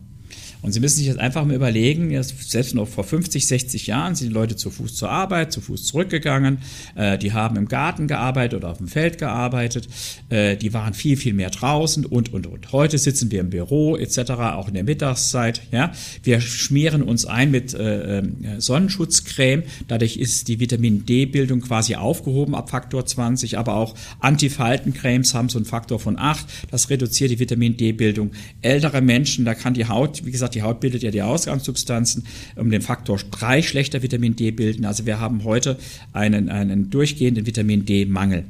Und 0.61 0.71
Sie 0.71 0.79
müssen 0.79 0.97
sich 0.97 1.07
jetzt 1.07 1.19
einfach 1.19 1.45
mal 1.45 1.55
überlegen, 1.55 2.11
selbst 2.23 2.75
noch 2.75 2.87
vor 2.87 3.03
50, 3.03 3.45
60 3.45 3.87
Jahren 3.87 4.15
sind 4.15 4.29
die 4.29 4.33
Leute 4.33 4.55
zu 4.55 4.71
Fuß 4.71 4.95
zur 4.95 5.09
Arbeit, 5.09 5.51
zu 5.51 5.61
Fuß 5.61 5.85
zurückgegangen, 5.85 6.59
äh, 6.95 7.17
die 7.17 7.33
haben 7.33 7.55
im 7.55 7.67
Garten 7.67 8.07
gearbeitet 8.07 8.57
oder 8.57 8.71
auf 8.71 8.77
dem 8.77 8.87
Feld 8.87 9.17
gearbeitet, 9.17 9.87
äh, 10.29 10.57
die 10.57 10.73
waren 10.73 10.93
viel, 10.93 11.17
viel 11.17 11.33
mehr 11.33 11.49
draußen 11.49 12.05
und, 12.05 12.33
und, 12.33 12.47
und. 12.47 12.71
Heute 12.71 12.97
sitzen 12.97 13.31
wir 13.31 13.41
im 13.41 13.49
Büro 13.49 13.95
etc., 13.95 14.31
auch 14.31 14.67
in 14.67 14.73
der 14.73 14.83
Mittagszeit. 14.83 15.61
Ja? 15.71 15.91
Wir 16.23 16.41
schmieren 16.41 17.03
uns 17.03 17.25
ein 17.25 17.51
mit 17.51 17.73
äh, 17.73 18.23
Sonnenschutzcreme, 18.57 19.63
dadurch 19.87 20.17
ist 20.17 20.47
die 20.47 20.59
Vitamin 20.59 21.05
D-Bildung 21.05 21.61
quasi 21.61 21.95
aufgehoben 21.95 22.55
ab 22.55 22.69
Faktor 22.69 23.05
20, 23.05 23.57
aber 23.57 23.75
auch 23.75 23.95
Antifaltencremes 24.19 25.33
haben 25.33 25.49
so 25.49 25.57
einen 25.57 25.65
Faktor 25.65 25.99
von 25.99 26.17
8, 26.17 26.45
das 26.71 26.89
reduziert 26.89 27.31
die 27.31 27.39
Vitamin 27.39 27.77
D-Bildung. 27.77 28.31
Ältere 28.61 29.01
Menschen, 29.01 29.45
da 29.45 29.53
kann 29.53 29.73
die 29.73 29.87
Haut, 29.87 30.25
wie 30.25 30.31
gesagt, 30.31 30.54
die 30.55 30.63
Haut 30.63 30.79
bildet 30.79 31.03
ja 31.03 31.11
die 31.11 31.21
Ausgangssubstanzen 31.21 32.25
um 32.55 32.71
den 32.71 32.81
Faktor 32.81 33.19
3 33.31 33.61
schlechter 33.61 34.01
Vitamin 34.01 34.35
D 34.35 34.51
bilden. 34.51 34.85
Also 34.85 35.05
wir 35.05 35.19
haben 35.19 35.43
heute 35.43 35.77
einen, 36.13 36.49
einen 36.49 36.89
durchgehenden 36.89 37.45
Vitamin 37.45 37.85
D-Mangel. 37.85 38.45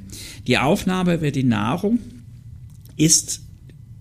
Die 0.47 0.57
Aufnahme 0.57 1.15
über 1.15 1.31
die 1.31 1.43
Nahrung 1.43 1.99
ist 2.97 3.41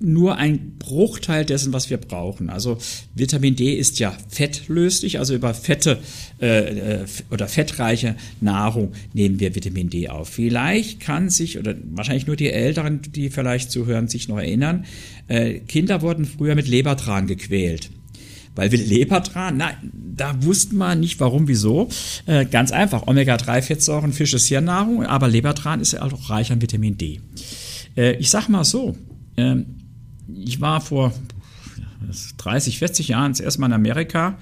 nur 0.01 0.37
ein 0.37 0.77
Bruchteil 0.79 1.45
dessen, 1.45 1.73
was 1.73 1.89
wir 1.89 1.97
brauchen. 1.97 2.51
Also 2.51 2.79
Vitamin 3.15 3.57
D 3.57 3.75
ist 3.75 3.99
ja 3.99 4.17
fettlöslich, 4.29 5.19
also 5.19 5.35
über 5.35 5.55
Fette 5.55 5.99
äh, 6.41 7.03
äh, 7.03 7.05
oder 7.31 7.49
fettreiche 7.49 8.17
Nahrung 8.41 8.93
nehmen 9.13 9.41
wir 9.41 9.55
Vitamin 9.55 9.91
D 9.91 10.09
auf. 10.09 10.29
Vielleicht 10.29 11.01
kann 11.01 11.31
sich, 11.31 11.59
oder 11.59 11.75
wahrscheinlich 11.93 12.27
nur 12.27 12.37
die 12.37 12.51
Älteren, 12.51 13.01
die 13.03 13.31
vielleicht 13.31 13.71
zuhören, 13.71 14.09
sich 14.09 14.29
noch 14.29 14.39
erinnern, 14.39 14.85
äh, 15.29 15.61
Kinder 15.61 16.03
wurden 16.03 16.25
früher 16.25 16.55
mit 16.55 16.69
Lebertran 16.69 17.27
gequält. 17.27 17.91
Weil 18.57 18.71
wir 18.71 18.79
Lebertran, 18.79 19.57
na, 19.57 19.73
da 19.93 20.43
wusste 20.45 20.77
man 20.77 21.01
nicht 21.01 21.19
warum, 21.19 21.49
wieso. 21.49 21.89
Äh, 22.27 22.45
ganz 22.47 22.71
einfach, 22.71 23.07
Omega-3-Fettsäuren, 23.07 24.13
Fisch 24.13 24.35
ist 24.35 24.47
Hirnnahrung, 24.47 25.05
aber 25.05 25.29
Lebertran 25.29 25.81
ist 25.81 25.93
ja 25.93 26.03
auch 26.03 26.31
reich 26.31 26.53
an 26.53 26.63
Vitamin 26.63 26.97
D. 26.97 27.21
Äh, 27.97 28.17
ich 28.17 28.31
sag 28.31 28.49
mal 28.49 28.65
so, 28.65 28.97
ähm, 29.37 29.67
ich 30.29 30.61
war 30.61 30.81
vor 30.81 31.13
30, 32.39 32.79
40 32.79 33.09
Jahren 33.09 33.33
das 33.33 33.41
erste 33.41 33.61
Mal 33.61 33.69
in 33.69 33.73
Amerika 33.73 34.39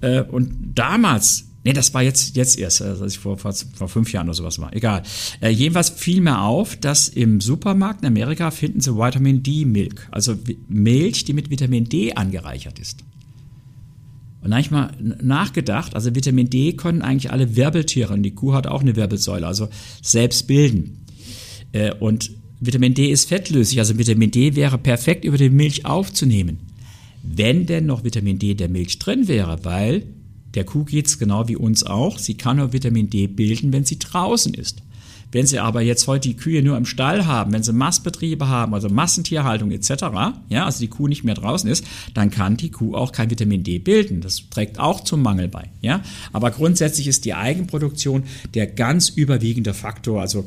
äh, 0.00 0.22
und 0.22 0.72
damals 0.74 1.46
Nee, 1.66 1.72
das 1.72 1.92
war 1.94 2.02
jetzt, 2.02 2.36
jetzt 2.36 2.60
erst, 2.60 2.80
also 2.80 3.02
als 3.02 3.14
ich 3.14 3.18
vor, 3.18 3.38
vor, 3.38 3.52
vor 3.52 3.88
fünf 3.88 4.12
Jahren 4.12 4.28
oder 4.28 4.34
sowas 4.34 4.60
war. 4.60 4.72
Egal. 4.72 5.02
Äh, 5.40 5.48
jedenfalls 5.48 5.90
fiel 5.90 6.20
mir 6.20 6.42
auf, 6.42 6.76
dass 6.76 7.08
im 7.08 7.40
Supermarkt 7.40 8.02
in 8.02 8.06
Amerika 8.06 8.52
finden 8.52 8.80
sie 8.80 8.96
Vitamin 8.96 9.42
D 9.42 9.64
Milk. 9.64 10.06
Also 10.12 10.36
Milch, 10.68 11.24
die 11.24 11.32
mit 11.32 11.50
Vitamin 11.50 11.88
D 11.88 12.12
angereichert 12.12 12.78
ist. 12.78 13.00
Und 14.42 14.50
da 14.50 14.58
habe 14.58 14.60
ich 14.60 14.70
mal 14.70 14.92
nachgedacht, 15.20 15.96
also 15.96 16.14
Vitamin 16.14 16.48
D 16.48 16.74
können 16.74 17.02
eigentlich 17.02 17.32
alle 17.32 17.56
Wirbeltiere, 17.56 18.14
und 18.14 18.22
die 18.22 18.30
Kuh 18.30 18.52
hat 18.52 18.68
auch 18.68 18.82
eine 18.82 18.94
Wirbelsäule, 18.94 19.44
also 19.44 19.68
selbst 20.02 20.46
bilden. 20.46 21.04
Äh, 21.72 21.92
und 21.94 22.30
Vitamin 22.60 22.94
D 22.94 23.10
ist 23.10 23.28
fettlöslich, 23.28 23.78
also 23.78 23.98
Vitamin 23.98 24.30
D 24.30 24.56
wäre 24.56 24.78
perfekt 24.78 25.24
über 25.24 25.36
die 25.36 25.50
Milch 25.50 25.84
aufzunehmen. 25.84 26.58
Wenn 27.22 27.66
denn 27.66 27.86
noch 27.86 28.04
Vitamin 28.04 28.38
D 28.38 28.54
der 28.54 28.68
Milch 28.68 28.98
drin 28.98 29.28
wäre, 29.28 29.64
weil 29.64 30.04
Der 30.56 30.64
Kuh 30.64 30.84
geht 30.84 31.06
es 31.06 31.18
genau 31.18 31.48
wie 31.48 31.56
uns 31.56 31.84
auch. 31.84 32.18
Sie 32.18 32.34
kann 32.34 32.56
nur 32.56 32.72
Vitamin 32.72 33.10
D 33.10 33.26
bilden, 33.26 33.72
wenn 33.72 33.84
sie 33.84 33.98
draußen 33.98 34.54
ist. 34.54 34.82
Wenn 35.32 35.44
Sie 35.44 35.58
aber 35.58 35.82
jetzt 35.82 36.06
heute 36.06 36.28
die 36.28 36.36
Kühe 36.36 36.62
nur 36.62 36.76
im 36.78 36.86
Stall 36.86 37.26
haben, 37.26 37.52
wenn 37.52 37.62
Sie 37.62 37.72
Mastbetriebe 37.72 38.48
haben, 38.48 38.72
also 38.72 38.88
Massentierhaltung 38.88 39.70
etc., 39.72 39.90
ja, 40.48 40.64
also 40.64 40.78
die 40.78 40.88
Kuh 40.88 41.08
nicht 41.08 41.24
mehr 41.24 41.34
draußen 41.34 41.68
ist, 41.68 41.84
dann 42.14 42.30
kann 42.30 42.56
die 42.56 42.70
Kuh 42.70 42.94
auch 42.94 43.12
kein 43.12 43.28
Vitamin 43.28 43.64
D 43.64 43.78
bilden. 43.78 44.20
Das 44.20 44.48
trägt 44.48 44.78
auch 44.78 45.02
zum 45.02 45.22
Mangel 45.22 45.48
bei, 45.48 45.68
ja. 45.82 46.00
Aber 46.32 46.52
grundsätzlich 46.52 47.08
ist 47.08 47.24
die 47.24 47.34
Eigenproduktion 47.34 48.22
der 48.54 48.68
ganz 48.68 49.08
überwiegende 49.10 49.74
Faktor. 49.74 50.20
Also 50.20 50.46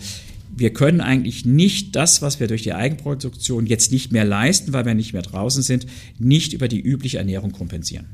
wir 0.59 0.73
können 0.73 1.01
eigentlich 1.01 1.45
nicht 1.45 1.95
das, 1.95 2.21
was 2.21 2.39
wir 2.39 2.47
durch 2.47 2.63
die 2.63 2.73
Eigenproduktion 2.73 3.65
jetzt 3.65 3.91
nicht 3.91 4.11
mehr 4.11 4.25
leisten, 4.25 4.73
weil 4.73 4.85
wir 4.85 4.93
nicht 4.93 5.13
mehr 5.13 5.21
draußen 5.21 5.63
sind, 5.63 5.85
nicht 6.17 6.53
über 6.53 6.67
die 6.67 6.81
übliche 6.81 7.17
Ernährung 7.17 7.51
kompensieren. 7.51 8.05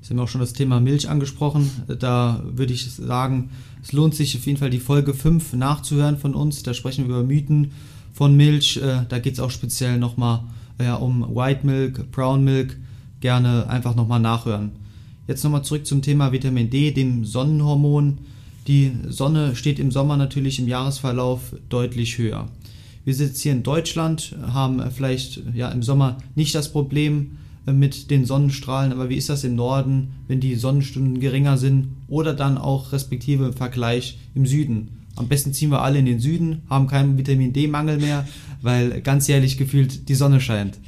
Sie 0.00 0.14
haben 0.14 0.20
auch 0.20 0.28
schon 0.28 0.40
das 0.40 0.52
Thema 0.52 0.80
Milch 0.80 1.08
angesprochen. 1.08 1.70
Da 1.98 2.42
würde 2.44 2.72
ich 2.72 2.90
sagen, 2.90 3.50
es 3.82 3.92
lohnt 3.92 4.14
sich 4.14 4.36
auf 4.36 4.46
jeden 4.46 4.58
Fall 4.58 4.70
die 4.70 4.78
Folge 4.78 5.12
5 5.12 5.52
nachzuhören 5.54 6.18
von 6.18 6.34
uns. 6.34 6.62
Da 6.62 6.72
sprechen 6.74 7.08
wir 7.08 7.16
über 7.16 7.24
Mythen 7.24 7.72
von 8.14 8.36
Milch. 8.36 8.78
Äh, 8.78 9.04
da 9.08 9.18
geht 9.18 9.34
es 9.34 9.40
auch 9.40 9.50
speziell 9.50 9.98
nochmal 9.98 10.44
ja, 10.80 10.94
um 10.94 11.34
White 11.34 11.66
Milk, 11.66 12.10
Brown 12.10 12.42
Milk. 12.42 12.76
Gerne 13.20 13.68
einfach 13.68 13.94
nochmal 13.94 14.20
nachhören. 14.20 14.70
Jetzt 15.26 15.44
nochmal 15.44 15.62
zurück 15.62 15.86
zum 15.86 16.00
Thema 16.00 16.32
Vitamin 16.32 16.70
D, 16.70 16.90
dem 16.90 17.24
Sonnenhormon. 17.24 18.18
Die 18.68 18.92
Sonne 19.08 19.56
steht 19.56 19.78
im 19.78 19.90
Sommer 19.90 20.18
natürlich 20.18 20.58
im 20.58 20.68
Jahresverlauf 20.68 21.56
deutlich 21.70 22.18
höher. 22.18 22.48
Wir 23.06 23.14
sitzen 23.14 23.42
hier 23.42 23.52
in 23.52 23.62
Deutschland, 23.62 24.36
haben 24.52 24.82
vielleicht 24.90 25.42
ja, 25.54 25.70
im 25.70 25.82
Sommer 25.82 26.18
nicht 26.34 26.54
das 26.54 26.70
Problem 26.70 27.38
äh, 27.66 27.72
mit 27.72 28.10
den 28.10 28.26
Sonnenstrahlen, 28.26 28.92
aber 28.92 29.08
wie 29.08 29.16
ist 29.16 29.30
das 29.30 29.42
im 29.42 29.56
Norden, 29.56 30.08
wenn 30.26 30.40
die 30.40 30.54
Sonnenstunden 30.54 31.18
geringer 31.18 31.56
sind 31.56 31.88
oder 32.08 32.34
dann 32.34 32.58
auch 32.58 32.92
respektive 32.92 33.46
im 33.46 33.52
Vergleich 33.54 34.18
im 34.34 34.44
Süden? 34.44 35.06
Am 35.16 35.28
besten 35.28 35.54
ziehen 35.54 35.70
wir 35.70 35.80
alle 35.80 35.98
in 35.98 36.06
den 36.06 36.20
Süden, 36.20 36.60
haben 36.68 36.86
keinen 36.88 37.16
Vitamin 37.16 37.54
D-Mangel 37.54 37.98
mehr, 37.98 38.28
weil 38.60 39.00
ganz 39.02 39.28
ehrlich 39.28 39.56
gefühlt 39.56 40.08
die 40.08 40.14
Sonne 40.14 40.40
scheint. 40.40 40.78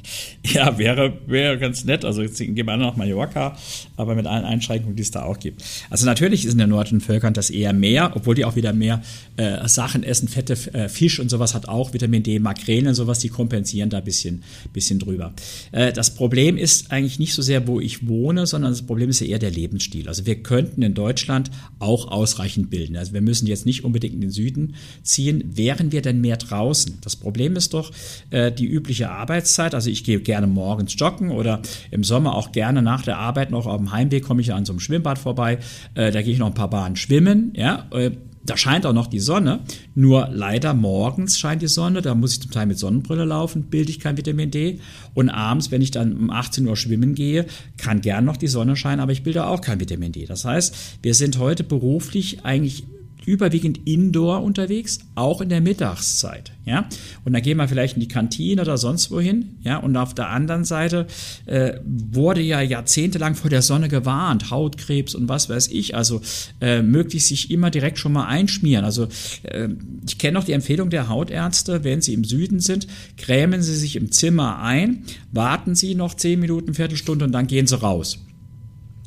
Ja, 0.43 0.77
wäre, 0.77 1.13
wäre 1.27 1.57
ganz 1.59 1.85
nett. 1.85 2.03
Also 2.03 2.21
jetzt 2.21 2.37
gehen 2.37 2.55
wir 2.55 2.77
nach 2.77 2.97
Mallorca, 2.97 3.55
aber 3.95 4.15
mit 4.15 4.25
allen 4.25 4.43
Einschränkungen, 4.43 4.95
die 4.95 5.03
es 5.03 5.11
da 5.11 5.23
auch 5.23 5.39
gibt. 5.39 5.63
Also 5.89 6.05
natürlich 6.05 6.45
ist 6.45 6.53
in 6.53 6.57
den 6.57 6.69
nordischen 6.69 6.99
Völkern 6.99 7.33
das 7.33 7.49
eher 7.49 7.73
mehr, 7.73 8.11
obwohl 8.15 8.35
die 8.35 8.45
auch 8.45 8.55
wieder 8.55 8.73
mehr 8.73 9.01
äh, 9.37 9.67
Sachen 9.67 10.03
essen, 10.03 10.27
fette 10.27 10.53
äh, 10.73 10.89
Fisch 10.89 11.19
und 11.19 11.29
sowas 11.29 11.53
hat 11.53 11.67
auch 11.67 11.93
Vitamin 11.93 12.23
D, 12.23 12.39
Makrelen 12.39 12.87
und 12.87 12.95
sowas, 12.95 13.19
die 13.19 13.29
kompensieren 13.29 13.89
da 13.89 13.99
ein 13.99 14.03
bisschen, 14.03 14.43
bisschen 14.73 14.99
drüber. 14.99 15.33
Äh, 15.71 15.93
das 15.93 16.15
Problem 16.15 16.57
ist 16.57 16.91
eigentlich 16.91 17.19
nicht 17.19 17.33
so 17.33 17.41
sehr, 17.41 17.67
wo 17.67 17.79
ich 17.79 18.07
wohne, 18.07 18.47
sondern 18.47 18.71
das 18.71 18.81
Problem 18.81 19.09
ist 19.09 19.21
ja 19.21 19.27
eher 19.27 19.39
der 19.39 19.51
Lebensstil. 19.51 20.07
Also 20.07 20.25
wir 20.25 20.35
könnten 20.41 20.81
in 20.81 20.93
Deutschland 20.93 21.51
auch 21.79 22.07
ausreichend 22.11 22.69
bilden. 22.69 22.97
Also 22.97 23.13
wir 23.13 23.21
müssen 23.21 23.47
jetzt 23.47 23.65
nicht 23.65 23.83
unbedingt 23.83 24.15
in 24.15 24.21
den 24.21 24.31
Süden 24.31 24.75
ziehen. 25.03 25.43
Wären 25.55 25.91
wir 25.91 26.01
denn 26.01 26.19
mehr 26.19 26.37
draußen? 26.37 26.97
Das 27.01 27.15
Problem 27.15 27.55
ist, 27.55 27.60
ist 27.61 27.73
doch 27.73 27.91
äh, 28.31 28.51
die 28.51 28.65
übliche 28.65 29.09
Arbeitszeit. 29.11 29.75
Also 29.75 29.89
ich 29.89 30.03
gehe 30.03 30.19
gerne 30.19 30.47
morgens 30.47 30.95
joggen 30.97 31.31
oder 31.31 31.61
im 31.91 32.03
Sommer 32.03 32.35
auch 32.35 32.51
gerne 32.51 32.81
nach 32.81 33.03
der 33.03 33.17
Arbeit 33.17 33.51
noch 33.51 33.67
auf 33.67 33.77
dem 33.77 33.91
Heimweg 33.91 34.23
komme 34.23 34.41
ich 34.41 34.53
an 34.53 34.65
so 34.65 34.73
einem 34.73 34.79
Schwimmbad 34.79 35.19
vorbei. 35.19 35.59
Äh, 35.93 36.11
da 36.11 36.21
gehe 36.21 36.33
ich 36.33 36.39
noch 36.39 36.47
ein 36.47 36.53
paar 36.53 36.69
Bahnen 36.69 36.95
schwimmen. 36.95 37.53
Ja, 37.55 37.87
äh, 37.91 38.11
da 38.43 38.57
scheint 38.57 38.85
auch 38.85 38.93
noch 38.93 39.07
die 39.07 39.19
Sonne, 39.19 39.59
nur 39.93 40.29
leider 40.31 40.73
morgens 40.73 41.37
scheint 41.37 41.61
die 41.61 41.67
Sonne, 41.67 42.01
da 42.01 42.15
muss 42.15 42.33
ich 42.33 42.41
zum 42.41 42.51
Teil 42.51 42.65
mit 42.65 42.79
Sonnenbrille 42.79 43.25
laufen, 43.25 43.65
bilde 43.65 43.91
ich 43.91 43.99
kein 43.99 44.17
Vitamin 44.17 44.49
D. 44.49 44.79
Und 45.13 45.29
abends, 45.29 45.69
wenn 45.69 45.81
ich 45.81 45.91
dann 45.91 46.17
um 46.17 46.31
18 46.31 46.65
Uhr 46.65 46.75
schwimmen 46.75 47.13
gehe, 47.13 47.45
kann 47.77 48.01
gern 48.01 48.25
noch 48.25 48.37
die 48.37 48.47
Sonne 48.47 48.75
scheinen, 48.75 48.99
aber 48.99 49.11
ich 49.11 49.23
bilde 49.23 49.45
auch 49.45 49.61
kein 49.61 49.79
Vitamin 49.79 50.11
D. 50.11 50.25
Das 50.25 50.43
heißt, 50.43 50.75
wir 51.03 51.13
sind 51.13 51.37
heute 51.37 51.63
beruflich 51.63 52.43
eigentlich 52.43 52.85
überwiegend 53.25 53.87
indoor 53.87 54.41
unterwegs, 54.41 54.99
auch 55.15 55.41
in 55.41 55.49
der 55.49 55.61
Mittagszeit, 55.61 56.51
ja. 56.65 56.87
Und 57.23 57.33
dann 57.33 57.41
gehen 57.41 57.57
wir 57.57 57.67
vielleicht 57.67 57.95
in 57.95 57.99
die 57.99 58.07
Kantine 58.07 58.61
oder 58.61 58.77
sonst 58.77 59.11
wohin, 59.11 59.57
ja. 59.61 59.77
Und 59.77 59.95
auf 59.95 60.13
der 60.13 60.29
anderen 60.29 60.63
Seite 60.63 61.07
äh, 61.45 61.73
wurde 61.85 62.41
ja 62.41 62.61
jahrzehntelang 62.61 63.35
vor 63.35 63.49
der 63.49 63.61
Sonne 63.61 63.89
gewarnt, 63.89 64.49
Hautkrebs 64.49 65.13
und 65.13 65.29
was 65.29 65.49
weiß 65.49 65.67
ich. 65.67 65.95
Also 65.95 66.21
äh, 66.61 66.81
möglichst 66.81 67.27
sich 67.27 67.51
immer 67.51 67.69
direkt 67.69 67.99
schon 67.99 68.13
mal 68.13 68.25
einschmieren. 68.25 68.85
Also 68.85 69.07
äh, 69.43 69.69
ich 70.07 70.17
kenne 70.17 70.33
noch 70.33 70.43
die 70.43 70.53
Empfehlung 70.53 70.89
der 70.89 71.07
Hautärzte, 71.07 71.83
wenn 71.83 72.01
sie 72.01 72.13
im 72.13 72.23
Süden 72.23 72.59
sind, 72.59 72.87
grämen 73.17 73.61
sie 73.61 73.75
sich 73.75 73.95
im 73.95 74.11
Zimmer 74.11 74.59
ein, 74.59 75.03
warten 75.31 75.75
sie 75.75 75.93
noch 75.95 76.15
zehn 76.15 76.39
Minuten, 76.39 76.73
Viertelstunde 76.73 77.25
und 77.25 77.31
dann 77.31 77.47
gehen 77.47 77.67
sie 77.67 77.79
raus. 77.79 78.19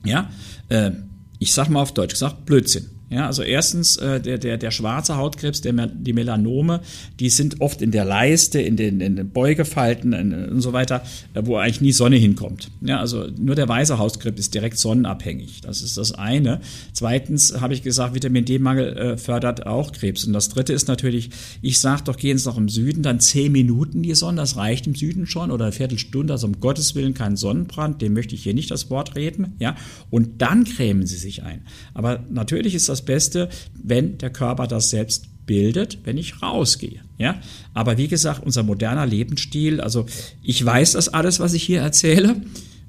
Ja, 0.04 0.30
äh, 0.68 0.92
ich 1.40 1.52
sag 1.52 1.68
mal 1.68 1.82
auf 1.82 1.92
Deutsch 1.92 2.12
gesagt 2.12 2.46
Blödsinn. 2.46 2.93
Ja, 3.10 3.26
also 3.26 3.42
erstens 3.42 3.96
äh, 3.98 4.20
der, 4.20 4.38
der, 4.38 4.56
der 4.56 4.70
schwarze 4.70 5.16
Hautkrebs, 5.16 5.60
der, 5.60 5.72
die 5.86 6.12
Melanome, 6.12 6.80
die 7.20 7.28
sind 7.28 7.60
oft 7.60 7.82
in 7.82 7.90
der 7.90 8.04
Leiste, 8.04 8.60
in 8.60 8.76
den, 8.76 9.00
in 9.00 9.16
den 9.16 9.30
Beugefalten 9.30 10.14
und 10.50 10.60
so 10.60 10.72
weiter, 10.72 11.02
äh, 11.34 11.42
wo 11.44 11.56
eigentlich 11.56 11.80
nie 11.80 11.92
Sonne 11.92 12.16
hinkommt. 12.16 12.70
Ja, 12.80 13.00
also 13.00 13.26
nur 13.38 13.54
der 13.54 13.68
weiße 13.68 13.98
Hautkrebs 13.98 14.40
ist 14.40 14.54
direkt 14.54 14.78
sonnenabhängig. 14.78 15.60
Das 15.60 15.82
ist 15.82 15.96
das 15.96 16.12
eine. 16.12 16.60
Zweitens 16.92 17.60
habe 17.60 17.74
ich 17.74 17.82
gesagt, 17.82 18.14
Vitamin 18.14 18.46
D-Mangel 18.46 18.96
äh, 18.96 19.16
fördert 19.16 19.66
auch 19.66 19.92
Krebs. 19.92 20.24
Und 20.24 20.32
das 20.32 20.48
dritte 20.48 20.72
ist 20.72 20.88
natürlich, 20.88 21.30
ich 21.62 21.78
sage 21.78 22.02
doch, 22.04 22.16
gehen 22.16 22.38
Sie 22.38 22.48
noch 22.48 22.58
im 22.58 22.68
Süden, 22.68 23.02
dann 23.02 23.20
zehn 23.20 23.52
Minuten 23.52 24.02
die 24.02 24.14
Sonne, 24.14 24.38
das 24.38 24.56
reicht 24.56 24.86
im 24.86 24.94
Süden 24.94 25.26
schon, 25.26 25.50
oder 25.50 25.66
eine 25.66 25.72
Viertelstunde, 25.72 26.32
also 26.32 26.46
um 26.46 26.58
Gottes 26.58 26.94
Willen 26.94 27.14
kein 27.14 27.36
Sonnenbrand, 27.36 28.02
dem 28.02 28.14
möchte 28.14 28.34
ich 28.34 28.42
hier 28.42 28.54
nicht 28.54 28.70
das 28.70 28.90
Wort 28.90 29.14
reden. 29.14 29.54
Ja, 29.58 29.76
und 30.10 30.42
dann 30.42 30.64
cremen 30.64 31.06
Sie 31.06 31.16
sich 31.16 31.42
ein. 31.42 31.62
Aber 31.92 32.24
natürlich 32.30 32.74
ist 32.74 32.88
das 32.88 33.03
Beste, 33.04 33.48
wenn 33.74 34.18
der 34.18 34.30
Körper 34.30 34.66
das 34.66 34.90
selbst 34.90 35.28
bildet, 35.46 35.98
wenn 36.04 36.18
ich 36.18 36.42
rausgehe. 36.42 37.00
Ja, 37.18 37.36
aber 37.74 37.98
wie 37.98 38.08
gesagt, 38.08 38.42
unser 38.44 38.62
moderner 38.62 39.06
Lebensstil, 39.06 39.80
also 39.80 40.06
ich 40.42 40.64
weiß 40.64 40.92
das 40.92 41.08
alles, 41.08 41.38
was 41.40 41.52
ich 41.52 41.62
hier 41.62 41.80
erzähle, 41.80 42.36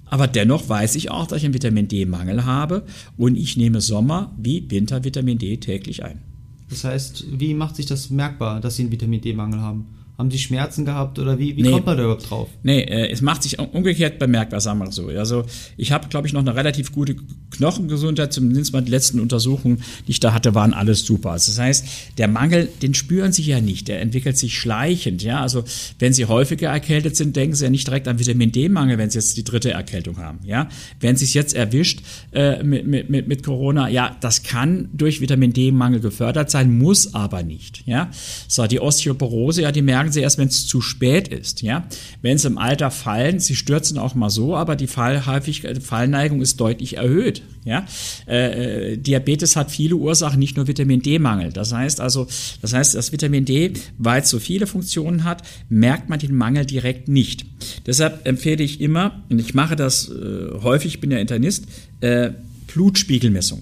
aber 0.05 0.27
dennoch 0.27 0.69
weiß 0.69 0.95
ich 0.95 1.11
auch, 1.11 1.27
dass 1.27 1.39
ich 1.39 1.45
einen 1.45 1.53
Vitamin 1.53 1.87
D-Mangel 1.87 2.45
habe 2.45 2.83
und 3.17 3.35
ich 3.35 3.57
nehme 3.57 3.81
Sommer 3.81 4.33
wie 4.37 4.69
Winter 4.69 5.03
Vitamin 5.03 5.37
D 5.37 5.57
täglich 5.57 6.03
ein. 6.03 6.21
Das 6.69 6.83
heißt, 6.83 7.25
wie 7.39 7.53
macht 7.53 7.75
sich 7.75 7.85
das 7.85 8.09
merkbar, 8.09 8.59
dass 8.59 8.75
Sie 8.75 8.83
einen 8.83 8.91
Vitamin 8.91 9.21
D-Mangel 9.21 9.61
haben? 9.61 9.85
Haben 10.17 10.31
Sie 10.31 10.39
Schmerzen 10.39 10.85
gehabt 10.85 11.19
oder 11.19 11.37
wie, 11.37 11.57
wie 11.57 11.61
nee. 11.61 11.71
kommt 11.71 11.85
man 11.85 11.97
da 11.97 12.03
überhaupt 12.03 12.29
drauf? 12.29 12.49
Nee, 12.63 12.81
äh, 12.81 13.11
es 13.11 13.21
macht 13.21 13.43
sich 13.43 13.59
umgekehrt 13.59 14.17
bemerkbar, 14.17 14.61
sagen 14.61 14.79
wir 14.79 14.91
so. 14.91 15.07
Also 15.07 15.43
ich 15.75 15.91
habe, 15.91 16.07
glaube 16.07 16.25
ich, 16.25 16.33
noch 16.33 16.39
eine 16.39 16.55
relativ 16.55 16.93
gute 16.93 17.17
Knochengesundheit, 17.57 18.33
zumindest 18.33 18.73
mal 18.73 18.81
die 18.81 18.91
letzten 18.91 19.19
Untersuchungen, 19.19 19.81
die 20.07 20.11
ich 20.11 20.19
da 20.19 20.33
hatte, 20.33 20.55
waren 20.55 20.73
alles 20.73 21.05
super. 21.05 21.31
Also 21.31 21.51
das 21.51 21.59
heißt, 21.59 21.85
der 22.17 22.27
Mangel, 22.27 22.69
den 22.81 22.93
spüren 22.93 23.31
Sie 23.31 23.43
ja 23.43 23.61
nicht, 23.61 23.87
der 23.87 24.01
entwickelt 24.01 24.37
sich 24.37 24.57
schleichend. 24.57 25.23
Ja, 25.23 25.41
Also 25.41 25.63
wenn 25.99 26.13
Sie 26.13 26.25
häufiger 26.25 26.69
erkältet 26.69 27.15
sind, 27.15 27.35
denken 27.35 27.55
Sie 27.55 27.63
ja 27.63 27.69
nicht 27.69 27.87
direkt 27.87 28.07
an 28.07 28.19
Vitamin 28.19 28.51
D-Mangel, 28.51 28.97
wenn 28.97 29.09
Sie 29.09 29.17
jetzt 29.17 29.37
die 29.37 29.43
dritte 29.43 29.71
Erkältung 29.71 30.17
haben. 30.17 30.39
Ja, 30.43 30.69
Wenn 30.99 31.15
Sie 31.15 31.25
es 31.25 31.33
jetzt 31.33 31.53
erwischt 31.53 32.01
äh, 32.31 32.63
mit, 32.63 33.09
mit, 33.09 33.27
mit 33.27 33.43
Corona, 33.43 33.89
ja, 33.89 34.15
das 34.21 34.43
kann 34.43 34.89
durch 34.93 35.21
Vitamin 35.21 35.53
D-Mangel 35.53 35.99
gefördert 35.99 36.49
sein, 36.49 36.77
muss 36.77 37.13
aber 37.13 37.43
nicht. 37.43 37.83
Ja, 37.85 38.09
So, 38.47 38.67
die 38.67 38.79
Osteoporose, 38.79 39.61
ja, 39.61 39.71
die 39.71 39.81
merken 39.81 40.11
sie 40.11 40.21
erst, 40.21 40.37
wenn 40.37 40.47
es 40.47 40.67
zu 40.67 40.81
spät 40.81 41.27
ist. 41.27 41.61
Ja? 41.61 41.87
Wenn 42.21 42.37
sie 42.37 42.47
im 42.47 42.57
Alter 42.57 42.91
fallen, 42.91 43.39
sie 43.39 43.55
stürzen 43.55 43.97
auch 43.97 44.15
mal 44.15 44.29
so, 44.29 44.55
aber 44.55 44.75
die 44.75 44.87
Fallhäufigkeit, 44.87 45.81
Fallneigung 45.81 46.41
ist 46.41 46.59
deutlich 46.59 46.97
erhöht. 46.97 47.41
Ja? 47.63 47.85
Äh, 48.27 48.93
äh 48.93 48.97
Diabetes 48.97 49.55
hat 49.55 49.71
viele 49.71 49.95
Ursachen, 49.95 50.39
nicht 50.39 50.57
nur 50.57 50.67
Vitamin 50.67 51.01
D-Mangel. 51.01 51.51
Das 51.51 51.73
heißt 51.73 51.99
also, 52.01 52.27
das 52.61 52.73
heißt, 52.73 52.95
das 52.95 53.11
Vitamin 53.11 53.45
D, 53.45 53.73
weil 53.97 54.21
es 54.21 54.29
so 54.29 54.39
viele 54.39 54.67
Funktionen 54.67 55.23
hat, 55.23 55.43
merkt 55.69 56.09
man 56.09 56.19
den 56.19 56.35
Mangel 56.35 56.65
direkt 56.65 57.07
nicht. 57.07 57.45
Deshalb 57.85 58.25
empfehle 58.27 58.63
ich 58.63 58.81
immer, 58.81 59.23
und 59.29 59.39
ich 59.39 59.53
mache 59.53 59.75
das 59.75 60.09
äh, 60.09 60.61
häufig, 60.61 60.95
ich 60.95 61.01
bin 61.01 61.11
ja 61.11 61.17
Internist, 61.17 61.65
äh, 62.01 62.31
Blutspiegelmessung. 62.67 63.61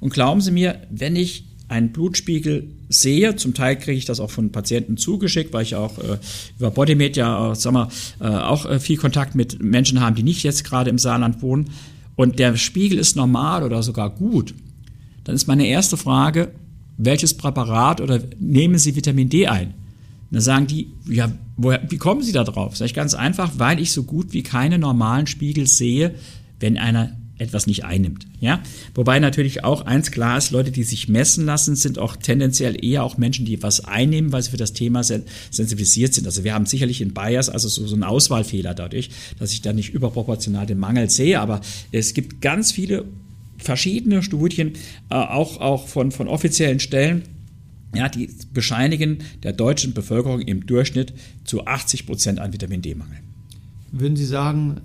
Und 0.00 0.12
glauben 0.12 0.40
Sie 0.40 0.52
mir, 0.52 0.80
wenn 0.90 1.16
ich 1.16 1.44
einen 1.68 1.92
Blutspiegel 1.92 2.68
sehe. 2.88 3.36
Zum 3.36 3.54
Teil 3.54 3.76
kriege 3.76 3.98
ich 3.98 4.06
das 4.06 4.20
auch 4.20 4.30
von 4.30 4.50
Patienten 4.50 4.96
zugeschickt, 4.96 5.52
weil 5.52 5.62
ich 5.62 5.74
auch 5.74 5.98
äh, 5.98 6.18
über 6.58 6.70
Bodymed 6.70 7.16
ja, 7.16 7.52
äh, 7.52 7.54
sag 7.54 7.72
mal, 7.72 7.88
äh, 8.20 8.24
auch 8.24 8.64
äh, 8.66 8.80
viel 8.80 8.96
Kontakt 8.96 9.34
mit 9.34 9.62
Menschen 9.62 10.00
haben, 10.00 10.16
die 10.16 10.22
nicht 10.22 10.42
jetzt 10.42 10.64
gerade 10.64 10.90
im 10.90 10.98
Saarland 10.98 11.42
wohnen. 11.42 11.70
Und 12.18 12.40
der 12.40 12.56
Spiegel 12.56 12.98
ist 12.98 13.14
normal 13.14 13.62
oder 13.62 13.80
sogar 13.84 14.10
gut. 14.10 14.52
Dann 15.22 15.36
ist 15.36 15.46
meine 15.46 15.68
erste 15.68 15.96
Frage, 15.96 16.50
welches 16.96 17.34
Präparat 17.34 18.00
oder 18.00 18.20
nehmen 18.40 18.76
Sie 18.76 18.96
Vitamin 18.96 19.28
D 19.28 19.46
ein? 19.46 19.68
Und 19.68 20.32
dann 20.32 20.40
sagen 20.40 20.66
die, 20.66 20.88
ja, 21.08 21.30
woher, 21.56 21.80
wie 21.88 21.96
kommen 21.96 22.22
Sie 22.22 22.32
da 22.32 22.42
drauf? 22.42 22.76
Sag 22.76 22.86
ich 22.86 22.94
ganz 22.94 23.14
einfach, 23.14 23.52
weil 23.58 23.78
ich 23.78 23.92
so 23.92 24.02
gut 24.02 24.32
wie 24.32 24.42
keine 24.42 24.80
normalen 24.80 25.28
Spiegel 25.28 25.68
sehe, 25.68 26.16
wenn 26.58 26.76
einer 26.76 27.16
etwas 27.38 27.66
nicht 27.66 27.84
einnimmt. 27.84 28.26
Ja? 28.40 28.60
Wobei 28.94 29.18
natürlich 29.20 29.64
auch 29.64 29.82
eins 29.82 30.10
klar 30.10 30.38
ist, 30.38 30.50
Leute, 30.50 30.70
die 30.70 30.82
sich 30.82 31.08
messen 31.08 31.44
lassen, 31.44 31.76
sind 31.76 31.98
auch 31.98 32.16
tendenziell 32.16 32.84
eher 32.84 33.04
auch 33.04 33.16
Menschen, 33.16 33.46
die 33.46 33.62
was 33.62 33.84
einnehmen, 33.84 34.32
weil 34.32 34.42
sie 34.42 34.50
für 34.50 34.56
das 34.56 34.72
Thema 34.72 35.02
sensibilisiert 35.02 36.14
sind. 36.14 36.26
Also 36.26 36.44
wir 36.44 36.54
haben 36.54 36.66
sicherlich 36.66 37.00
in 37.00 37.14
Bias 37.14 37.48
also 37.48 37.68
so, 37.68 37.86
so 37.86 37.94
einen 37.94 38.04
Auswahlfehler 38.04 38.74
dadurch, 38.74 39.10
dass 39.38 39.52
ich 39.52 39.62
da 39.62 39.72
nicht 39.72 39.94
überproportional 39.94 40.66
den 40.66 40.78
Mangel 40.78 41.08
sehe, 41.10 41.40
aber 41.40 41.60
es 41.92 42.14
gibt 42.14 42.40
ganz 42.40 42.72
viele 42.72 43.04
verschiedene 43.58 44.22
Studien, 44.22 44.74
äh, 45.10 45.14
auch, 45.14 45.60
auch 45.60 45.88
von, 45.88 46.12
von 46.12 46.28
offiziellen 46.28 46.80
Stellen, 46.80 47.22
ja, 47.94 48.08
die 48.08 48.30
bescheinigen 48.52 49.18
der 49.42 49.52
deutschen 49.52 49.94
Bevölkerung 49.94 50.40
im 50.40 50.66
Durchschnitt 50.66 51.14
zu 51.44 51.66
80 51.66 52.06
Prozent 52.06 52.38
an 52.38 52.52
Vitamin 52.52 52.82
D-Mangel. 52.82 53.18
Würden 53.92 54.16
Sie 54.16 54.26
sagen, 54.26 54.82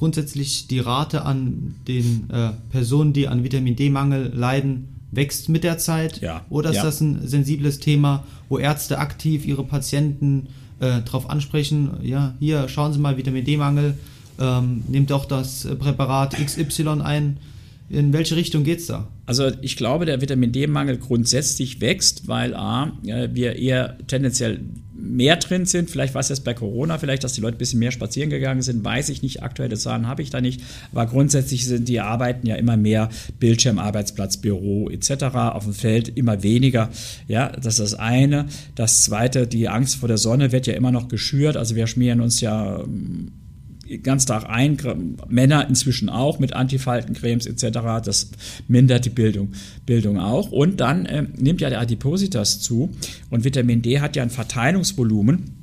grundsätzlich 0.00 0.66
die 0.66 0.78
Rate 0.78 1.26
an 1.26 1.74
den 1.86 2.30
äh, 2.30 2.52
Personen, 2.70 3.12
die 3.12 3.28
an 3.28 3.44
Vitamin 3.44 3.76
D-Mangel 3.76 4.32
leiden, 4.34 4.88
wächst 5.10 5.50
mit 5.50 5.62
der 5.62 5.76
Zeit? 5.76 6.22
Ja. 6.22 6.46
Oder 6.48 6.70
ist 6.70 6.76
ja. 6.76 6.84
das 6.84 7.02
ein 7.02 7.28
sensibles 7.28 7.80
Thema, 7.80 8.24
wo 8.48 8.56
Ärzte 8.56 8.98
aktiv 8.98 9.44
ihre 9.44 9.62
Patienten 9.62 10.46
äh, 10.78 11.02
darauf 11.02 11.28
ansprechen? 11.28 11.90
Ja, 12.02 12.34
hier 12.40 12.66
schauen 12.70 12.94
Sie 12.94 12.98
mal 12.98 13.18
Vitamin 13.18 13.44
D-Mangel, 13.44 13.98
ähm, 14.40 14.84
nehmt 14.88 15.10
doch 15.10 15.26
das 15.26 15.68
Präparat 15.78 16.34
XY 16.34 17.02
ein. 17.02 17.36
In 17.90 18.12
welche 18.12 18.36
Richtung 18.36 18.62
geht 18.62 18.78
es 18.78 18.86
da? 18.86 19.08
Also 19.26 19.50
ich 19.62 19.76
glaube, 19.76 20.06
der 20.06 20.20
Vitamin 20.20 20.52
D-Mangel 20.52 20.96
grundsätzlich 20.96 21.80
wächst, 21.80 22.28
weil 22.28 22.54
A, 22.54 22.92
wir 23.02 23.56
eher 23.56 23.98
tendenziell 24.06 24.60
mehr 24.94 25.36
drin 25.36 25.66
sind. 25.66 25.90
Vielleicht 25.90 26.14
war 26.14 26.20
es 26.20 26.28
jetzt 26.28 26.44
bei 26.44 26.54
Corona, 26.54 26.98
vielleicht, 26.98 27.24
dass 27.24 27.32
die 27.32 27.40
Leute 27.40 27.56
ein 27.56 27.58
bisschen 27.58 27.80
mehr 27.80 27.90
spazieren 27.90 28.30
gegangen 28.30 28.62
sind, 28.62 28.84
weiß 28.84 29.08
ich 29.08 29.22
nicht. 29.22 29.42
Aktuelle 29.42 29.76
Zahlen 29.76 30.06
habe 30.06 30.22
ich 30.22 30.30
da 30.30 30.40
nicht. 30.40 30.60
Aber 30.92 31.06
grundsätzlich 31.06 31.66
sind 31.66 31.88
die 31.88 31.98
Arbeiten 31.98 32.46
ja 32.46 32.54
immer 32.54 32.76
mehr 32.76 33.08
Bildschirm, 33.40 33.80
Arbeitsplatz, 33.80 34.36
Büro 34.36 34.88
etc. 34.88 35.24
auf 35.34 35.64
dem 35.64 35.74
Feld 35.74 36.16
immer 36.16 36.44
weniger. 36.44 36.90
Ja, 37.26 37.48
das 37.48 37.80
ist 37.80 37.92
das 37.92 37.94
eine. 37.94 38.46
Das 38.76 39.02
zweite, 39.02 39.48
die 39.48 39.68
Angst 39.68 39.96
vor 39.96 40.08
der 40.08 40.18
Sonne 40.18 40.52
wird 40.52 40.68
ja 40.68 40.74
immer 40.74 40.92
noch 40.92 41.08
geschürt. 41.08 41.56
Also 41.56 41.74
wir 41.74 41.88
schmieren 41.88 42.20
uns 42.20 42.40
ja 42.40 42.84
ganz 43.98 44.26
Tag 44.26 44.48
ein, 44.48 44.76
Männer 45.28 45.68
inzwischen 45.68 46.08
auch 46.08 46.38
mit 46.38 46.52
Antifaltencremes 46.52 47.46
etc. 47.46 47.78
Das 48.04 48.30
mindert 48.68 49.04
die 49.04 49.10
Bildung, 49.10 49.52
Bildung 49.86 50.18
auch. 50.18 50.50
Und 50.52 50.80
dann 50.80 51.06
äh, 51.06 51.26
nimmt 51.36 51.60
ja 51.60 51.70
der 51.70 51.80
Adipositas 51.80 52.60
zu 52.60 52.90
und 53.30 53.44
Vitamin 53.44 53.82
D 53.82 54.00
hat 54.00 54.16
ja 54.16 54.22
ein 54.22 54.30
Verteilungsvolumen 54.30 55.60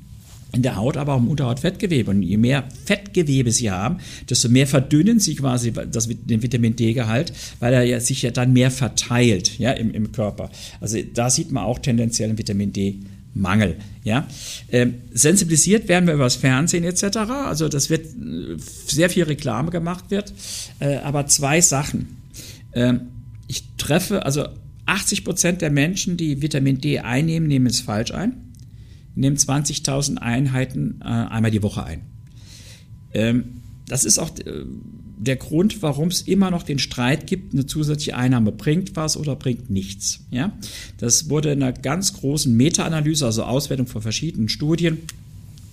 in 0.52 0.62
der 0.62 0.76
Haut, 0.76 0.96
aber 0.96 1.14
auch 1.14 1.18
im 1.18 1.28
Unterhautfettgewebe. 1.28 2.10
Und 2.10 2.22
je 2.22 2.38
mehr 2.38 2.64
Fettgewebe 2.86 3.52
sie 3.52 3.70
haben, 3.70 3.98
desto 4.28 4.48
mehr 4.48 4.66
verdünnen 4.66 5.20
sie 5.20 5.34
quasi 5.34 5.72
das, 5.72 6.08
den 6.08 6.42
Vitamin 6.42 6.74
D-Gehalt, 6.74 7.32
weil 7.60 7.74
er 7.74 7.82
ja 7.82 8.00
sich 8.00 8.22
ja 8.22 8.30
dann 8.30 8.52
mehr 8.52 8.70
verteilt 8.70 9.58
ja, 9.58 9.72
im, 9.72 9.92
im 9.92 10.10
Körper. 10.12 10.50
Also 10.80 10.98
da 11.14 11.28
sieht 11.28 11.52
man 11.52 11.64
auch 11.64 11.78
tendenziell 11.78 12.30
einen 12.30 12.38
Vitamin 12.38 12.72
D. 12.72 13.00
Mangel. 13.38 13.76
Ja? 14.04 14.26
Ähm, 14.70 14.94
sensibilisiert 15.12 15.88
werden 15.88 16.06
wir 16.06 16.14
über 16.14 16.24
das 16.24 16.36
Fernsehen 16.36 16.84
etc. 16.84 17.16
Also 17.46 17.68
das 17.68 17.90
wird 17.90 18.06
äh, 18.06 18.56
sehr 18.58 19.10
viel 19.10 19.24
Reklame 19.24 19.70
gemacht 19.70 20.10
wird. 20.10 20.32
Äh, 20.80 20.96
aber 20.96 21.26
zwei 21.26 21.60
Sachen. 21.60 22.18
Ähm, 22.72 23.00
ich 23.46 23.64
treffe, 23.76 24.24
also 24.24 24.46
80 24.86 25.24
Prozent 25.24 25.62
der 25.62 25.70
Menschen, 25.70 26.16
die 26.16 26.42
Vitamin 26.42 26.80
D 26.80 26.98
einnehmen, 27.00 27.48
nehmen 27.48 27.66
es 27.66 27.80
falsch 27.80 28.12
ein. 28.12 28.34
Nehmen 29.14 29.36
20.000 29.36 30.18
Einheiten 30.18 31.00
äh, 31.02 31.04
einmal 31.04 31.50
die 31.50 31.62
Woche 31.62 31.84
ein. 31.84 32.02
Ähm, 33.12 33.62
das 33.88 34.04
ist 34.04 34.18
auch 34.18 34.30
äh, 34.38 34.64
der 35.18 35.36
Grund, 35.36 35.82
warum 35.82 36.08
es 36.08 36.22
immer 36.22 36.50
noch 36.50 36.62
den 36.62 36.78
Streit 36.78 37.26
gibt, 37.26 37.52
eine 37.52 37.66
zusätzliche 37.66 38.16
Einnahme 38.16 38.52
bringt 38.52 38.96
was 38.96 39.16
oder 39.16 39.36
bringt 39.36 39.68
nichts. 39.70 40.20
Ja? 40.30 40.52
Das 40.98 41.28
wurde 41.28 41.52
in 41.52 41.62
einer 41.62 41.72
ganz 41.72 42.14
großen 42.14 42.56
Meta-Analyse, 42.56 43.26
also 43.26 43.42
Auswertung 43.42 43.86
von 43.86 44.02
verschiedenen 44.02 44.48
Studien, 44.48 44.98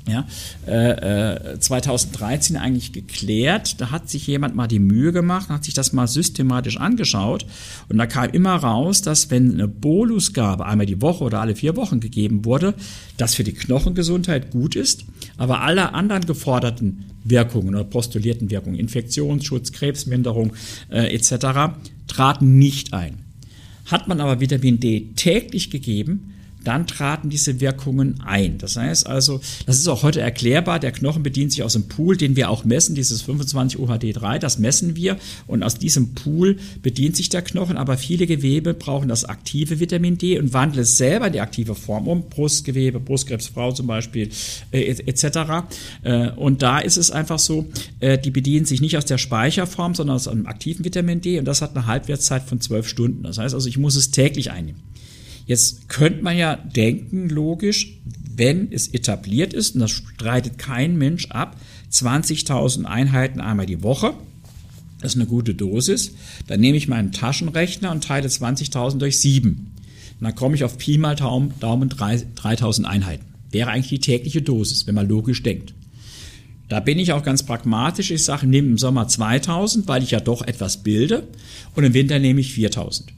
ja, 0.08 0.28
äh, 0.68 1.58
2013 1.58 2.56
äh, 2.56 2.60
eigentlich 2.60 2.94
geklärt. 2.94 3.82
Da 3.82 3.90
hat 3.90 4.08
sich 4.10 4.28
jemand 4.28 4.56
mal 4.56 4.68
die 4.68 4.80
Mühe 4.80 5.12
gemacht, 5.12 5.50
hat 5.50 5.64
sich 5.64 5.74
das 5.74 5.94
mal 5.94 6.08
systematisch 6.08 6.78
angeschaut 6.78 7.46
und 7.90 7.98
da 7.98 8.06
kam 8.06 8.30
immer 8.30 8.56
raus, 8.56 9.02
dass 9.02 9.32
wenn 9.32 9.54
eine 9.54 9.68
Bolusgabe 9.68 10.66
einmal 10.66 10.86
die 10.86 11.02
Woche 11.02 11.24
oder 11.24 11.42
alle 11.42 11.56
vier 11.56 11.76
Wochen 11.76 12.00
gegeben 12.00 12.46
wurde, 12.46 12.76
das 13.18 13.34
für 13.34 13.44
die 13.44 13.54
Knochengesundheit 13.54 14.52
gut 14.52 14.76
ist, 14.76 15.06
aber 15.38 15.62
alle 15.62 15.94
anderen 15.94 16.26
geforderten 16.26 17.06
Wirkungen 17.24 17.70
oder 17.70 17.84
postulierten 17.84 18.50
Wirkungen, 18.50 18.78
Infektionsschutz, 18.78 19.72
Krebsminderung 19.72 20.54
äh, 20.90 21.14
etc., 21.14 21.76
traten 22.08 22.58
nicht 22.58 22.94
ein. 22.94 23.18
Hat 23.86 24.08
man 24.08 24.22
aber 24.22 24.40
Vitamin 24.40 24.80
D 24.80 25.12
täglich 25.16 25.70
gegeben, 25.70 26.35
dann 26.68 26.88
traten 26.88 27.30
diese 27.30 27.60
Wirkungen 27.60 28.22
ein. 28.26 28.58
Das 28.58 28.76
heißt 28.76 29.08
also, 29.08 29.40
das 29.66 29.78
ist 29.78 29.88
auch 29.88 30.04
heute 30.04 30.22
erklärbar, 30.22 30.80
der 30.80 30.92
Knochen 30.92 31.24
bedient 31.24 31.52
sich 31.52 31.64
aus 31.64 31.74
dem 31.74 31.88
Pool, 31.88 32.18
den 32.18 32.36
wir 32.36 32.50
auch 32.50 32.66
messen, 32.66 32.96
dieses 32.96 33.22
25 33.22 33.80
UHD3, 33.80 34.40
das 34.40 34.60
messen 34.60 34.96
wir 34.96 35.18
und 35.48 35.64
aus 35.64 35.78
diesem 35.78 36.14
Pool 36.14 36.58
bedient 36.82 37.16
sich 37.16 37.30
der 37.30 37.42
Knochen, 37.42 37.78
aber 37.78 37.98
viele 37.98 38.28
Gewebe 38.28 38.74
brauchen 38.74 39.10
das 39.10 39.26
aktive 39.26 39.80
Vitamin 39.80 40.18
D 40.18 40.40
und 40.40 40.54
wandeln 40.54 40.84
es 40.84 40.98
selber 40.98 41.28
in 41.28 41.34
die 41.34 41.42
aktive 41.42 41.76
Form 41.76 42.08
um, 42.08 42.30
Brustgewebe, 42.30 43.00
Brustkrebsfrau 43.00 43.72
zum 43.72 43.88
Beispiel 43.88 44.30
äh, 44.72 44.82
etc. 45.06 45.68
Äh, 46.04 46.32
und 46.32 46.62
da 46.62 46.80
ist 46.80 46.98
es 46.98 47.12
einfach 47.12 47.40
so, 47.40 47.68
äh, 48.00 48.18
die 48.18 48.32
bedienen 48.32 48.66
sich 48.66 48.82
nicht 48.82 48.98
aus 48.98 49.06
der 49.06 49.18
Speicherform, 49.18 49.96
sondern 49.96 50.16
aus 50.16 50.28
einem 50.28 50.48
aktiven 50.48 50.84
Vitamin 50.86 51.22
D 51.22 51.40
und 51.40 51.46
das 51.46 51.62
hat 51.62 51.76
eine 51.76 51.86
Halbwertszeit 51.86 52.44
von 52.44 52.62
zwölf 52.62 52.88
Stunden. 52.88 53.24
Das 53.24 53.38
heißt 53.38 53.54
also, 53.54 53.68
ich 53.68 53.78
muss 53.78 53.96
es 53.96 54.12
täglich 54.12 54.52
einnehmen. 54.52 54.82
Jetzt 55.46 55.90
könnte 55.90 56.24
man 56.24 56.38
ja 56.38 56.56
denken, 56.56 57.30
logisch, 57.30 57.98
wenn 58.36 58.72
es 58.72 58.88
etabliert 58.88 59.54
ist, 59.54 59.76
und 59.76 59.82
das 59.82 59.92
streitet 59.92 60.58
kein 60.58 60.98
Mensch 60.98 61.28
ab, 61.30 61.56
20.000 61.92 62.86
Einheiten 62.86 63.40
einmal 63.40 63.66
die 63.66 63.84
Woche, 63.84 64.14
das 65.02 65.14
ist 65.14 65.20
eine 65.20 65.28
gute 65.28 65.54
Dosis, 65.54 66.14
dann 66.48 66.60
nehme 66.60 66.78
ich 66.78 66.88
meinen 66.88 67.12
Taschenrechner 67.12 67.92
und 67.92 68.04
teile 68.04 68.28
20.000 68.28 68.98
durch 68.98 69.20
7. 69.20 69.50
Und 69.52 70.24
dann 70.24 70.36
komme 70.36 70.56
ich 70.56 70.64
auf 70.64 70.78
Pi 70.78 70.98
mal 70.98 71.16
Daumen, 71.16 71.54
Daumen 71.60 71.90
3.000 71.90 72.86
Einheiten. 72.86 73.26
Wäre 73.52 73.70
eigentlich 73.70 73.90
die 73.90 74.00
tägliche 74.00 74.42
Dosis, 74.42 74.88
wenn 74.88 74.96
man 74.96 75.08
logisch 75.08 75.44
denkt. 75.44 75.74
Da 76.68 76.80
bin 76.80 76.98
ich 76.98 77.14
auch 77.14 77.24
ganz 77.24 77.44
pragmatisch. 77.44 78.10
Ich 78.10 78.24
sage, 78.24 78.48
nehme 78.48 78.70
im 78.70 78.78
Sommer 78.78 79.08
2000, 79.08 79.88
weil 79.88 80.02
ich 80.02 80.12
ja 80.12 80.20
doch 80.20 80.42
etwas 80.42 80.82
bilde. 80.82 81.28
Und 81.76 81.84
im 81.84 81.94
Winter 81.94 82.18
nehme 82.18 82.42
ich 82.42 82.54
4000. 82.54 83.14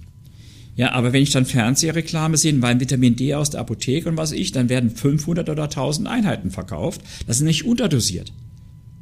Ja, 0.77 0.91
aber 0.93 1.11
wenn 1.11 1.23
ich 1.23 1.31
dann 1.31 1.45
Fernsehreklame 1.45 2.37
sehe, 2.37 2.61
weil 2.61 2.79
Vitamin 2.79 3.15
D 3.15 3.33
aus 3.33 3.49
der 3.49 3.61
Apotheke 3.61 4.07
und 4.07 4.17
was 4.17 4.31
ich, 4.31 4.51
dann 4.51 4.69
werden 4.69 4.91
500 4.91 5.49
oder 5.49 5.63
1000 5.63 6.07
Einheiten 6.07 6.51
verkauft. 6.51 7.01
Das 7.25 7.37
ist 7.37 7.43
nicht 7.43 7.65
unterdosiert. 7.65 8.31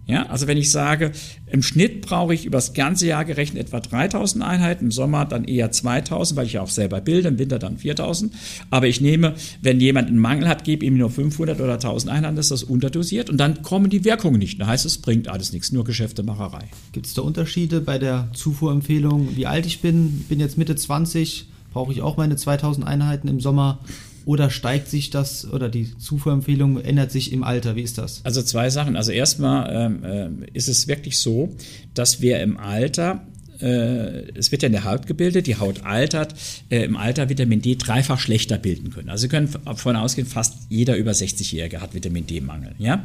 Ja, 0.08 0.28
also 0.28 0.46
wenn 0.46 0.58
ich 0.58 0.70
sage, 0.70 1.12
im 1.48 1.64
Schnitt 1.64 2.02
brauche 2.02 2.34
ich 2.34 2.46
übers 2.46 2.74
ganze 2.74 3.08
Jahr 3.08 3.26
gerechnet 3.26 3.64
etwa 3.64 3.80
3000 3.80 4.44
Einheiten, 4.44 4.86
im 4.86 4.92
Sommer 4.92 5.26
dann 5.26 5.46
eher 5.46 5.72
2000, 5.72 6.38
weil 6.38 6.46
ich 6.46 6.54
ja 6.54 6.62
auch 6.62 6.70
selber 6.70 7.02
bilde, 7.02 7.28
im 7.28 7.40
Winter 7.40 7.58
dann 7.58 7.80
4000. 7.80 8.32
Aber 8.70 8.88
ich 8.88 9.02
nehme, 9.02 9.34
wenn 9.64 9.80
jemand 9.80 10.10
einen 10.10 10.20
Mangel 10.20 10.48
hat, 10.48 10.64
gebe 10.64 10.86
ihm 10.86 10.98
nur 10.98 11.10
500 11.10 11.60
oder 11.60 11.74
1000 11.74 12.12
Einheiten, 12.12 12.36
das 12.36 12.52
ist 12.52 12.62
das 12.62 12.64
unterdosiert 12.64 13.32
und 13.32 13.38
dann 13.38 13.64
kommen 13.64 13.90
die 13.90 14.06
Wirkungen 14.06 14.38
nicht. 14.38 14.62
Da 14.62 14.68
heißt 14.68 14.86
es, 14.86 15.00
bringt 15.00 15.28
alles 15.28 15.52
nichts, 15.52 15.72
nur 15.72 15.84
Geschäftemacherei. 15.84 16.66
Gibt 16.92 17.08
es 17.08 17.16
da 17.16 17.24
Unterschiede 17.24 17.82
bei 17.82 17.98
der 17.98 18.30
Zufuhrempfehlung, 18.34 19.36
wie 19.36 19.48
alt 19.48 19.66
ich 19.66 19.82
bin? 19.82 20.24
Bin 20.30 20.40
jetzt 20.40 20.60
Mitte 20.60 20.76
20, 20.76 21.48
brauche 21.76 21.92
ich 21.92 22.02
auch 22.02 22.16
meine 22.16 22.38
2000 22.38 22.88
Einheiten 22.88 23.28
im 23.28 23.42
Sommer 23.42 23.80
oder 24.24 24.50
steigt 24.50 24.88
sich 24.88 25.10
das 25.10 25.46
oder 25.52 25.68
die 25.68 25.96
Zufuhrempfehlung 25.98 26.80
ändert 26.80 27.12
sich 27.12 27.34
im 27.34 27.44
Alter? 27.44 27.76
Wie 27.76 27.82
ist 27.82 27.98
das? 27.98 28.22
Also 28.24 28.42
zwei 28.42 28.70
Sachen. 28.70 28.96
Also 28.96 29.12
erstmal 29.12 29.70
ähm, 29.76 30.04
äh, 30.04 30.48
ist 30.54 30.70
es 30.70 30.88
wirklich 30.88 31.20
so, 31.20 31.54
dass 31.94 32.22
wir 32.22 32.40
im 32.40 32.58
Alter 32.58 33.28
es 33.60 34.52
wird 34.52 34.64
ja 34.64 34.68
in 34.68 34.74
der 34.74 34.84
Haut 34.84 35.08
gebildet, 35.08 35.48
die 35.48 35.58
Haut 35.58 35.84
altert, 35.84 36.36
äh, 36.70 36.84
im 36.84 36.98
Alter 36.98 37.30
Vitamin 37.30 37.62
D 37.62 37.76
dreifach 37.76 38.20
schlechter 38.20 38.58
bilden 38.58 38.92
können. 38.92 39.10
Also 39.10 39.24
Sie 39.24 39.28
können 39.28 39.50
davon 39.66 39.96
ausgehen, 39.96 40.28
fast 40.28 40.68
jeder 40.70 40.96
über 40.98 41.12
60-Jährige 41.12 41.82
hat 41.82 41.94
Vitamin 41.94 42.28
D-Mangel. 42.28 42.74
Ja? 42.78 43.04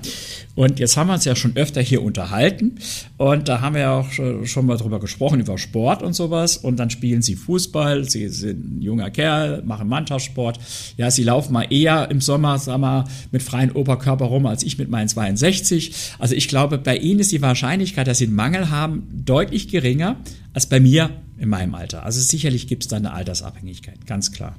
Und 0.54 0.78
jetzt 0.78 0.96
haben 0.96 1.08
wir 1.08 1.14
uns 1.14 1.24
ja 1.24 1.36
schon 1.36 1.56
öfter 1.56 1.80
hier 1.80 2.02
unterhalten 2.02 2.76
und 3.16 3.48
da 3.48 3.60
haben 3.60 3.74
wir 3.74 3.82
ja 3.82 3.98
auch 4.00 4.10
schon 4.44 4.66
mal 4.66 4.76
drüber 4.76 5.00
gesprochen, 5.00 5.40
über 5.40 5.58
Sport 5.58 6.02
und 6.02 6.14
sowas 6.14 6.56
und 6.56 6.76
dann 6.76 6.90
spielen 6.90 7.22
Sie 7.22 7.36
Fußball, 7.36 8.08
Sie 8.08 8.28
sind 8.28 8.78
ein 8.78 8.82
junger 8.82 9.10
Kerl, 9.10 9.62
machen 9.62 9.88
Mannschaftssport, 9.88 10.58
ja, 10.96 11.10
Sie 11.10 11.22
laufen 11.22 11.52
mal 11.52 11.66
eher 11.70 12.10
im 12.10 12.20
Sommer, 12.20 12.58
sagen 12.58 12.82
wir, 12.82 13.04
mit 13.30 13.42
freiem 13.42 13.70
Oberkörper 13.72 14.26
rum, 14.26 14.46
als 14.46 14.62
ich 14.62 14.78
mit 14.78 14.90
meinen 14.90 15.08
62. 15.08 15.94
Also 16.18 16.34
ich 16.34 16.48
glaube, 16.48 16.78
bei 16.78 16.96
Ihnen 16.96 17.20
ist 17.20 17.32
die 17.32 17.42
Wahrscheinlichkeit, 17.42 18.06
dass 18.06 18.18
Sie 18.18 18.26
einen 18.26 18.34
Mangel 18.34 18.70
haben, 18.70 19.02
deutlich 19.12 19.68
geringer, 19.68 20.16
als 20.52 20.68
bei 20.68 20.80
mir 20.80 21.10
in 21.38 21.48
meinem 21.48 21.74
Alter. 21.74 22.04
Also 22.04 22.20
sicherlich 22.20 22.66
gibt 22.66 22.84
es 22.84 22.88
da 22.88 22.96
eine 22.96 23.12
Altersabhängigkeit, 23.12 24.06
ganz 24.06 24.32
klar. 24.32 24.56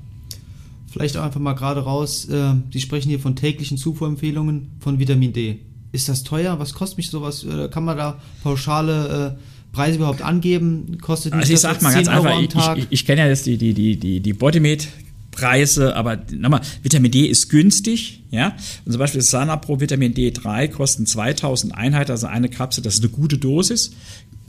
Vielleicht 0.92 1.16
auch 1.16 1.24
einfach 1.24 1.40
mal 1.40 1.54
gerade 1.54 1.82
raus, 1.82 2.26
äh, 2.26 2.54
Sie 2.72 2.82
sprechen 2.82 3.10
hier 3.10 3.20
von 3.20 3.36
täglichen 3.36 3.78
Zufuhrempfehlungen 3.78 4.72
von 4.80 5.00
Vitamin 5.00 5.32
D. 5.32 5.60
Ist 5.94 6.10
das 6.10 6.24
teuer? 6.24 6.60
Was 6.60 6.74
kostet 6.74 6.98
mich 6.98 7.10
sowas? 7.10 7.44
Äh, 7.44 7.70
kann 7.70 7.86
man 7.86 7.98
da 7.98 8.20
pauschale 8.44 9.38
äh, 9.38 9.74
Preise 9.76 9.98
überhaupt 9.98 10.22
angeben? 10.22 10.98
Kostet 11.02 11.34
nicht 11.34 11.42
also 11.42 11.54
ich 11.54 11.60
sag 11.60 11.82
mal 11.82 11.94
ganz 11.94 12.08
einfach, 12.08 12.76
ich, 12.78 12.84
ich, 12.84 12.88
ich 12.90 13.06
kenne 13.06 13.22
ja 13.22 13.28
jetzt 13.28 13.46
die, 13.46 13.58
die, 13.58 13.74
die, 13.74 13.98
die, 13.98 14.20
die 14.20 14.34
Bodymed 14.34 14.88
Preise, 15.32 15.96
aber 15.96 16.20
nochmal, 16.32 16.62
Vitamin 16.84 17.10
D 17.10 17.26
ist 17.26 17.50
günstig, 17.50 18.22
ja. 18.32 18.56
Und 18.86 18.92
zum 18.92 19.00
Beispiel 19.00 19.22
Sanapro 19.22 19.80
Vitamin 19.80 20.14
D3 20.14 20.68
kosten 20.68 21.06
2000 21.06 21.74
Einheiten, 21.74 22.12
also 22.12 22.28
eine 22.28 22.50
Kapsel, 22.50 22.84
das 22.84 22.96
ist 22.96 23.04
eine 23.04 23.12
gute 23.12 23.38
Dosis, 23.38 23.92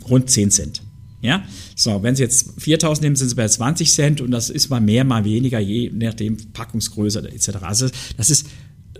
rund 0.09 0.29
10 0.29 0.51
Cent. 0.51 0.83
Ja, 1.23 1.45
so, 1.77 2.03
wenn 2.03 2.17
Sie 2.17 2.23
jetzt 2.25 2.61
4000 2.61 3.05
nehmen, 3.05 3.17
sind 3.17 3.29
Sie 3.29 3.37
bei 3.37 3.47
20 3.47 3.93
Cent 3.93 4.21
und 4.21 4.33
das 4.33 4.51
ist 4.51 4.69
mal 4.71 4.81
mehr, 4.81 5.05
mal 5.05 5.25
weniger, 5.25 5.61
je 5.61 5.91
nachdem 5.95 6.37
Packungsgröße 6.53 7.21
etc. 7.33 7.63
Also 7.63 7.89
das 8.17 8.29
ist 8.29 8.49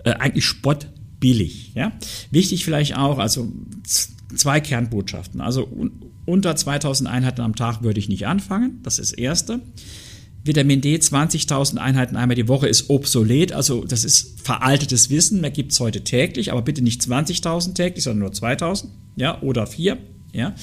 äh, 0.05 0.11
eigentlich 0.11 0.45
spottbillig. 0.45 1.73
Ja, 1.75 1.91
wichtig 2.31 2.63
vielleicht 2.63 2.95
auch, 2.95 3.19
also 3.19 3.51
zwei 4.35 4.61
Kernbotschaften. 4.61 5.41
Also 5.41 5.67
un 5.67 5.91
unter 6.25 6.55
2000 6.55 7.09
Einheiten 7.09 7.41
am 7.41 7.53
Tag 7.53 7.83
würde 7.83 7.99
ich 7.99 8.07
nicht 8.07 8.27
anfangen. 8.27 8.79
Das 8.81 8.97
ist 8.97 9.11
das 9.11 9.17
erste. 9.17 9.59
Vitamin 10.45 10.79
D 10.79 10.95
20.000 10.95 11.77
Einheiten 11.77 12.15
einmal 12.15 12.35
die 12.35 12.47
Woche 12.47 12.69
ist 12.69 12.89
obsolet, 12.89 13.51
also 13.51 13.83
das 13.83 14.05
ist 14.05 14.39
veraltetes 14.41 15.09
Wissen. 15.09 15.41
Da 15.41 15.49
gibt 15.49 15.73
es 15.73 15.81
heute 15.81 16.05
täglich, 16.05 16.53
aber 16.53 16.61
bitte 16.61 16.81
nicht 16.81 17.01
20.000 17.01 17.73
täglich, 17.75 18.05
sondern 18.05 18.19
nur 18.19 18.31
2.000, 18.31 18.85
ja, 19.17 19.41
oder 19.41 19.67
vier 19.67 19.97
ja, 20.33 20.55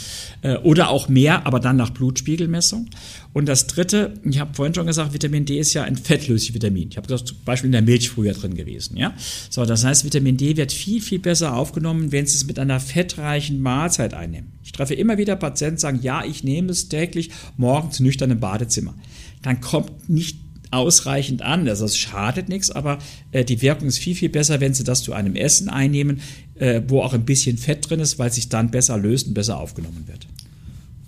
äh, 0.43 0.57
oder 0.57 0.91
auch 0.91 1.09
mehr, 1.09 1.47
aber 1.47 1.61
dann 1.61 1.77
nach 1.77 1.91
Blutspiegelmessung. 1.91 2.91
Und 3.33 3.47
das 3.47 3.69
dritte, 3.69 4.15
ich 4.25 4.41
habe 4.41 4.53
vorhin 4.53 4.75
schon 4.75 4.87
gesagt, 4.87 5.15
Vitamin 5.15 5.45
D 5.45 5.59
ist 5.59 5.73
ja 5.73 5.85
ein 5.85 5.97
fettlösliches 5.97 6.55
Vitamin. 6.55 6.89
Ich 6.91 6.97
habe 6.97 7.07
das 7.07 7.25
zum 7.25 7.37
Beispiel 7.45 7.69
in 7.69 7.73
der 7.73 7.83
Milch 7.83 8.11
früher 8.11 8.33
drin 8.33 8.55
gewesen, 8.55 8.97
ja. 8.97 9.15
So, 9.49 9.65
das 9.65 9.85
heißt, 9.85 10.05
Vitamin 10.05 10.37
D 10.37 10.57
wird 10.57 10.73
viel, 10.73 11.01
viel 11.01 11.21
besser 11.21 11.57
aufgenommen, 11.57 12.11
wenn 12.11 12.27
Sie 12.27 12.35
es 12.35 12.47
mit 12.47 12.59
einer 12.59 12.81
fettreichen 12.81 13.61
Mahlzeit 13.63 14.13
einnehmen. 14.13 14.53
Ich 14.65 14.73
treffe 14.73 14.95
immer 14.95 15.19
wieder 15.19 15.37
Patienten, 15.37 15.77
die 15.77 15.81
sagen, 15.81 16.01
ja, 16.03 16.25
ich 16.25 16.43
nehme 16.43 16.71
es 16.71 16.89
täglich 16.89 17.31
morgens 17.57 18.01
nüchtern 18.01 18.33
im 18.33 18.41
Badezimmer. 18.41 18.95
Dann 19.43 19.61
kommt 19.61 20.11
nicht 20.11 20.39
ausreichend 20.71 21.43
an. 21.43 21.69
Also 21.69 21.85
es 21.85 21.97
schadet 21.97 22.49
nichts, 22.49 22.71
aber 22.71 22.99
äh, 23.33 23.45
die 23.45 23.61
Wirkung 23.63 23.89
ist 23.89 23.99
viel, 23.99 24.15
viel 24.15 24.29
besser, 24.29 24.61
wenn 24.61 24.75
Sie 24.75 24.85
das 24.85 25.03
zu 25.03 25.13
einem 25.13 25.37
Essen 25.37 25.69
einnehmen, 25.69 26.21
äh, 26.57 26.83
wo 26.87 27.03
auch 27.03 27.13
ein 27.13 27.25
bisschen 27.25 27.59
Fett 27.59 27.89
drin 27.89 28.01
ist, 28.01 28.19
weil 28.19 28.33
sich 28.33 28.49
dann 28.49 28.71
besser 28.71 28.97
löst 28.99 29.29
und 29.29 29.35
besser 29.35 29.59
aufgenommen 29.59 30.05
wird. 30.07 30.27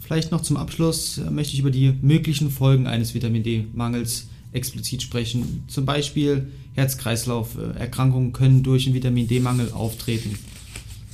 Vielleicht 0.00 0.32
noch 0.32 0.42
zum 0.42 0.56
Abschluss 0.56 1.18
äh, 1.18 1.30
möchte 1.30 1.54
ich 1.54 1.60
über 1.60 1.70
die 1.70 1.94
möglichen 2.02 2.50
Folgen 2.50 2.86
eines 2.86 3.14
Vitamin 3.14 3.42
D-Mangels 3.42 4.26
explizit 4.52 5.02
sprechen. 5.02 5.64
Zum 5.68 5.86
Beispiel 5.86 6.48
Herz-Kreislauf-Erkrankungen 6.74 8.32
können 8.32 8.62
durch 8.62 8.86
einen 8.86 8.94
Vitamin 8.94 9.28
D-Mangel 9.28 9.72
auftreten. 9.72 10.38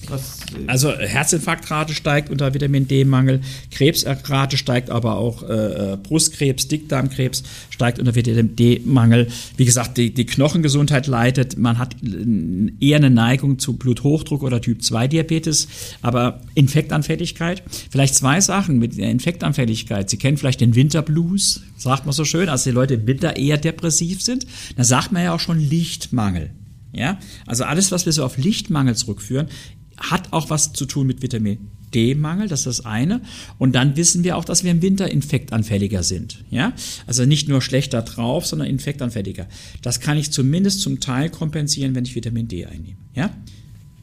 Was, 0.09 0.40
äh 0.53 0.66
also 0.66 0.92
Herzinfarktrate 0.92 1.94
steigt 1.94 2.31
unter 2.31 2.55
Vitamin 2.55 2.88
D-Mangel, 2.88 3.40
Krebsrate 3.71 4.57
steigt 4.57 4.90
aber 4.90 5.16
auch 5.16 5.42
äh, 5.42 5.92
äh, 5.92 5.97
Brustkrebs, 5.97 6.68
Dickdarmkrebs 6.68 7.42
steigt 7.71 7.99
unter 7.99 8.14
Vitamin 8.14 8.57
D-Mangel. 8.57 9.29
Wie 9.57 9.64
gesagt, 9.64 9.99
die, 9.99 10.12
die 10.12 10.27
Knochengesundheit 10.27 11.07
leidet. 11.07 11.59
Man 11.59 11.79
hat 11.79 11.97
eher 12.81 12.97
eine 12.97 13.11
Neigung 13.11 13.59
zu 13.59 13.77
Bluthochdruck 13.77 14.42
oder 14.42 14.61
Typ 14.61 14.83
2 14.83 15.09
Diabetes, 15.09 15.68
aber 16.03 16.40
Infektanfälligkeit. 16.55 17.62
Vielleicht 17.90 18.14
zwei 18.14 18.40
Sachen 18.40 18.79
mit 18.79 18.97
der 18.97 19.11
Infektanfälligkeit. 19.11 20.11
Sie 20.11 20.16
kennen 20.16 20.37
vielleicht 20.37 20.61
den 20.61 20.75
Winterblues, 20.75 21.62
sagt 21.77 22.07
man 22.07 22.12
so 22.12 22.25
schön, 22.25 22.49
als 22.49 22.64
die 22.64 22.71
Leute 22.71 22.94
im 22.94 23.07
Winter 23.07 23.37
eher 23.37 23.57
depressiv 23.57 24.23
sind. 24.23 24.47
Da 24.77 24.85
sagt 24.85 25.12
man 25.12 25.23
ja 25.23 25.35
auch 25.35 25.40
schon 25.40 25.59
Lichtmangel. 25.59 26.51
Ja, 26.92 27.18
also 27.47 27.64
alles, 27.64 27.92
was 27.92 28.07
wir 28.07 28.12
so 28.12 28.25
auf 28.25 28.38
Lichtmangel 28.38 28.97
zurückführen, 28.97 29.49
hat 29.98 30.32
auch 30.32 30.50
was 30.50 30.72
zu 30.72 30.87
tun 30.87 31.06
mit 31.06 31.22
Vitamin 31.22 31.70
D-Mangel, 31.94 32.48
das 32.48 32.61
ist 32.61 32.66
das 32.66 32.87
eine. 32.87 33.20
Und 33.58 33.74
dann 33.74 33.96
wissen 33.96 34.24
wir 34.24 34.37
auch, 34.37 34.44
dass 34.44 34.64
wir 34.64 34.70
im 34.70 34.82
Winter 34.82 35.11
infektanfälliger 35.11 36.02
sind. 36.02 36.44
Ja? 36.50 36.72
Also 37.06 37.24
nicht 37.24 37.48
nur 37.48 37.62
schlechter 37.62 38.02
drauf, 38.02 38.46
sondern 38.46 38.68
infektanfälliger. 38.68 39.46
Das 39.82 40.00
kann 40.00 40.18
ich 40.18 40.30
zumindest 40.30 40.82
zum 40.82 41.00
Teil 41.00 41.30
kompensieren, 41.30 41.94
wenn 41.94 42.04
ich 42.04 42.14
Vitamin 42.14 42.48
D 42.48 42.66
einnehme. 42.66 42.98
Ja? 43.14 43.30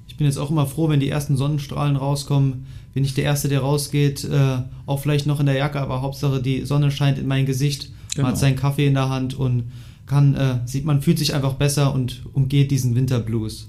Ich 0.08 0.18
bin 0.18 0.28
jetzt 0.28 0.38
auch 0.38 0.50
immer 0.50 0.66
froh, 0.66 0.90
wenn 0.90 1.00
die 1.00 1.10
ersten 1.10 1.38
Sonnenstrahlen 1.38 1.96
rauskommen. 1.96 2.66
Bin 2.94 3.04
ich 3.04 3.14
der 3.14 3.26
Erste, 3.26 3.50
der 3.50 3.60
rausgeht, 3.60 4.24
äh, 4.24 4.60
auch 4.86 5.02
vielleicht 5.02 5.26
noch 5.26 5.40
in 5.40 5.46
der 5.46 5.56
Jacke, 5.56 5.82
aber 5.82 6.02
Hauptsache 6.02 6.42
die 6.42 6.66
Sonne 6.66 6.90
scheint 6.90 7.18
in 7.20 7.28
mein 7.28 7.46
Gesicht. 7.46 7.92
Genau. 8.16 8.24
Man 8.24 8.32
hat 8.32 8.40
seinen 8.40 8.56
Kaffee 8.56 8.88
in 8.88 8.94
der 8.94 9.10
Hand 9.10 9.34
und 9.34 9.72
kann, 10.06 10.34
äh, 10.36 10.60
sieht 10.66 10.86
man, 10.86 11.02
fühlt 11.02 11.20
sich 11.20 11.34
einfach 11.34 11.56
besser 11.56 11.94
und 11.94 12.22
umgeht 12.32 12.72
diesen 12.72 12.96
Winterblues. 12.96 13.68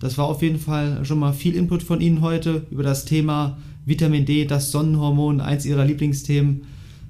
Das 0.00 0.18
war 0.18 0.26
auf 0.26 0.42
jeden 0.42 0.58
Fall 0.58 1.04
schon 1.04 1.18
mal 1.18 1.32
viel 1.32 1.54
Input 1.54 1.82
von 1.82 2.00
Ihnen 2.00 2.20
heute 2.20 2.66
über 2.70 2.82
das 2.82 3.04
Thema 3.04 3.58
Vitamin 3.86 4.24
D, 4.24 4.44
das 4.44 4.70
Sonnenhormon, 4.70 5.40
eins 5.40 5.66
Ihrer 5.66 5.84
Lieblingsthemen. 5.84 6.62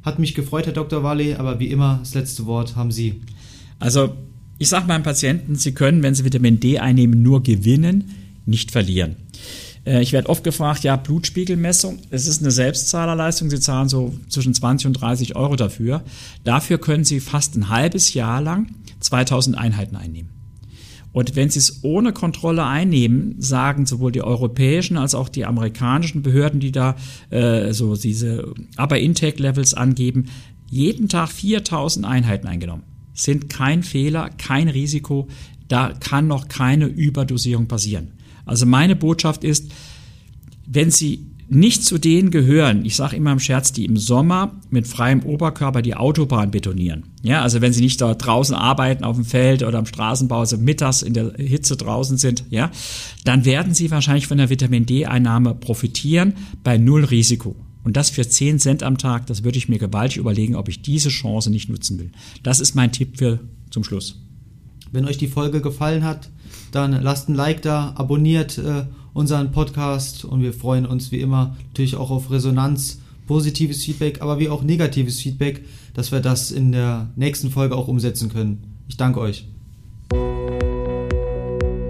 Hat 0.03 0.19
mich 0.19 0.35
gefreut, 0.35 0.67
Herr 0.67 0.73
Dr. 0.73 1.03
Walle, 1.03 1.39
aber 1.41 1.61
wie 1.61 1.69
immer, 1.69 1.99
das 2.01 2.15
letzte 2.15 2.47
Wort 2.47 2.77
haben 2.77 2.91
Sie. 2.91 3.21
Also, 3.79 4.15
ich 4.59 4.69
sage 4.69 4.87
meinen 4.87 5.03
Patienten, 5.03 5.57
sie 5.57 5.73
können, 5.73 6.03
wenn 6.03 6.15
sie 6.15 6.25
Vitamin 6.25 6.61
D 6.61 6.79
einnehmen, 6.79 7.23
nur 7.23 7.43
gewinnen, 7.43 8.11
nicht 8.47 8.71
verlieren. 8.71 9.17
Äh, 9.85 10.03
ich 10.03 10.13
werde 10.13 10.29
oft 10.29 10.45
gefragt, 10.45 10.85
ja, 10.85 10.97
Blutspiegelmessung, 10.97 11.99
es 12.11 12.27
ist 12.27 12.41
eine 12.41 12.51
Selbstzahlerleistung, 12.51 13.51
Sie 13.51 13.61
zahlen 13.61 13.89
so 13.89 14.15
zwischen 14.29 14.55
20 14.55 14.87
und 14.89 14.93
30 14.95 15.37
Euro 15.37 15.57
dafür. 15.57 16.03
Dafür 16.45 16.79
können 16.79 17.05
Sie 17.05 17.21
fast 17.21 17.57
ein 17.57 17.69
halbes 17.69 18.15
Jahr 18.15 18.41
lang 18.41 18.69
2000 19.01 19.59
Einheiten 19.59 19.97
einnehmen. 19.97 20.31
Und 21.15 21.37
wenn 21.37 21.49
sie 21.49 21.61
es 21.61 21.85
ohne 21.85 22.13
Kontrolle 22.13 22.67
einnehmen, 22.67 23.37
sagen 23.39 23.87
sowohl 23.87 24.11
die 24.11 24.23
europäischen 24.23 24.97
als 24.97 25.15
auch 25.15 25.29
die 25.29 25.45
amerikanischen 25.47 26.23
Behörden, 26.23 26.59
die 26.59 26.73
da 26.73 26.97
äh, 27.31 27.73
so 27.73 27.95
diese 27.95 28.53
Upper 28.77 28.99
Intake 28.99 29.41
Levels 29.41 29.75
angeben, 29.75 30.27
jeden 30.69 31.09
Tag 31.09 31.31
4000 31.31 32.05
Einheiten 32.05 32.49
eingenommen. 32.49 32.83
Sind 33.15 33.49
kein 33.49 33.85
Fehler, 33.85 34.29
kein 34.39 34.69
Risiko, 34.69 35.29
da 35.69 35.93
kann 35.93 36.27
noch 36.27 36.49
keine 36.49 36.87
Überdosierung 36.87 37.69
passieren. 37.69 38.09
Also 38.45 38.67
meine 38.67 38.97
Botschaft 38.97 39.45
ist, 39.45 39.71
wenn 40.67 40.91
Sie 40.91 41.27
nicht 41.55 41.85
zu 41.85 41.99
denen 41.99 42.31
gehören, 42.31 42.85
ich 42.85 42.97
sage 42.97 43.17
immer 43.17 43.33
im 43.33 43.39
Scherz, 43.39 43.73
die 43.73 43.85
im 43.85 43.97
Sommer 43.97 44.53
mit 44.71 44.87
freiem 44.87 45.23
Oberkörper 45.23 45.83
die 45.83 45.95
Autobahn 45.95 46.51
betonieren. 46.51 47.05
Ja, 47.23 47.43
also 47.43 47.61
wenn 47.61 47.73
sie 47.73 47.81
nicht 47.81 48.01
da 48.01 48.15
draußen 48.15 48.55
arbeiten 48.55 49.05
auf 49.05 49.17
dem 49.17 49.25
Feld 49.25 49.63
oder 49.63 49.79
am 49.79 49.87
Straßenbau, 49.87 50.41
also 50.41 50.59
mittags 50.59 51.03
in 51.03 51.15
der 51.15 51.33
Hitze 51.37 51.77
draußen 51.77 52.19
sind, 52.19 52.45
ja, 52.51 52.71
dann 53.25 53.45
werden 53.45 53.73
sie 53.73 53.91
wahrscheinlich 53.91 54.27
von 54.27 54.39
der 54.39 54.51
Vitamin 54.51 54.87
D-Einnahme 54.87 55.55
profitieren 55.55 56.35
bei 56.63 56.77
null 56.77 57.05
Risiko. 57.05 57.57
Und 57.85 57.97
das 57.97 58.11
für 58.11 58.27
10 58.27 58.59
Cent 58.59 58.83
am 58.83 58.99
Tag, 58.99 59.27
das 59.27 59.45
würde 59.45 59.59
ich 59.59 59.69
mir 59.69 59.79
gewaltig 59.79 60.17
überlegen, 60.17 60.57
ob 60.57 60.69
ich 60.69 60.83
diese 60.83 61.11
Chance 61.11 61.51
nicht 61.51 61.69
nutzen 61.69 61.99
will. 61.99 62.11
Das 62.43 62.61
ist 62.61 62.75
mein 62.75 62.93
Tipp 62.93 63.19
für 63.19 63.41
zum 63.71 63.85
Schluss. 63.85 64.23
Wenn 64.91 65.05
euch 65.07 65.19
die 65.19 65.29
Folge 65.29 65.61
gefallen 65.61 66.05
hat, 66.05 66.31
dann 66.73 66.93
lasst 67.03 67.29
ein 67.29 67.35
Like 67.35 67.63
da, 67.63 67.93
abonniert 67.97 68.59
äh, 68.59 68.85
unseren 69.15 69.53
Podcast 69.53 70.25
und 70.25 70.43
wir 70.43 70.53
freuen 70.53 70.85
uns 70.85 71.11
wie 71.11 71.21
immer 71.21 71.57
natürlich 71.69 71.97
auch 71.97 72.11
auf 72.11 72.31
Resonanz, 72.31 73.01
positives 73.27 73.83
Feedback, 73.85 74.21
aber 74.21 74.39
wie 74.39 74.51
auch 74.51 74.63
negatives 74.63 75.21
Feedback, 75.21 75.65
dass 75.95 76.13
wir 76.13 76.21
das 76.21 76.51
in 76.51 76.73
der 76.73 77.09
nächsten 77.17 77.51
Folge 77.51 77.77
auch 77.77 77.89
umsetzen 77.89 78.29
können. 78.29 78.63
Ich 78.89 78.99
danke 78.99 79.21
euch. 79.21 79.47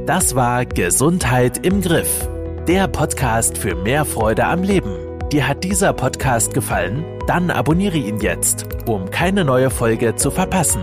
Das 0.06 0.34
war 0.34 0.66
Gesundheit 0.66 1.66
im 1.66 1.80
Griff, 1.80 2.28
der 2.68 2.86
Podcast 2.88 3.58
für 3.58 3.74
mehr 3.74 4.04
Freude 4.04 4.44
am 4.44 4.62
Leben. 4.62 4.94
Dir 5.32 5.48
hat 5.48 5.64
dieser 5.64 5.94
Podcast 5.94 6.52
gefallen? 6.52 7.04
Dann 7.26 7.50
abonniere 7.50 7.96
ihn 7.96 8.20
jetzt, 8.20 8.66
um 8.86 9.10
keine 9.10 9.44
neue 9.44 9.70
Folge 9.70 10.14
zu 10.14 10.30
verpassen. 10.30 10.82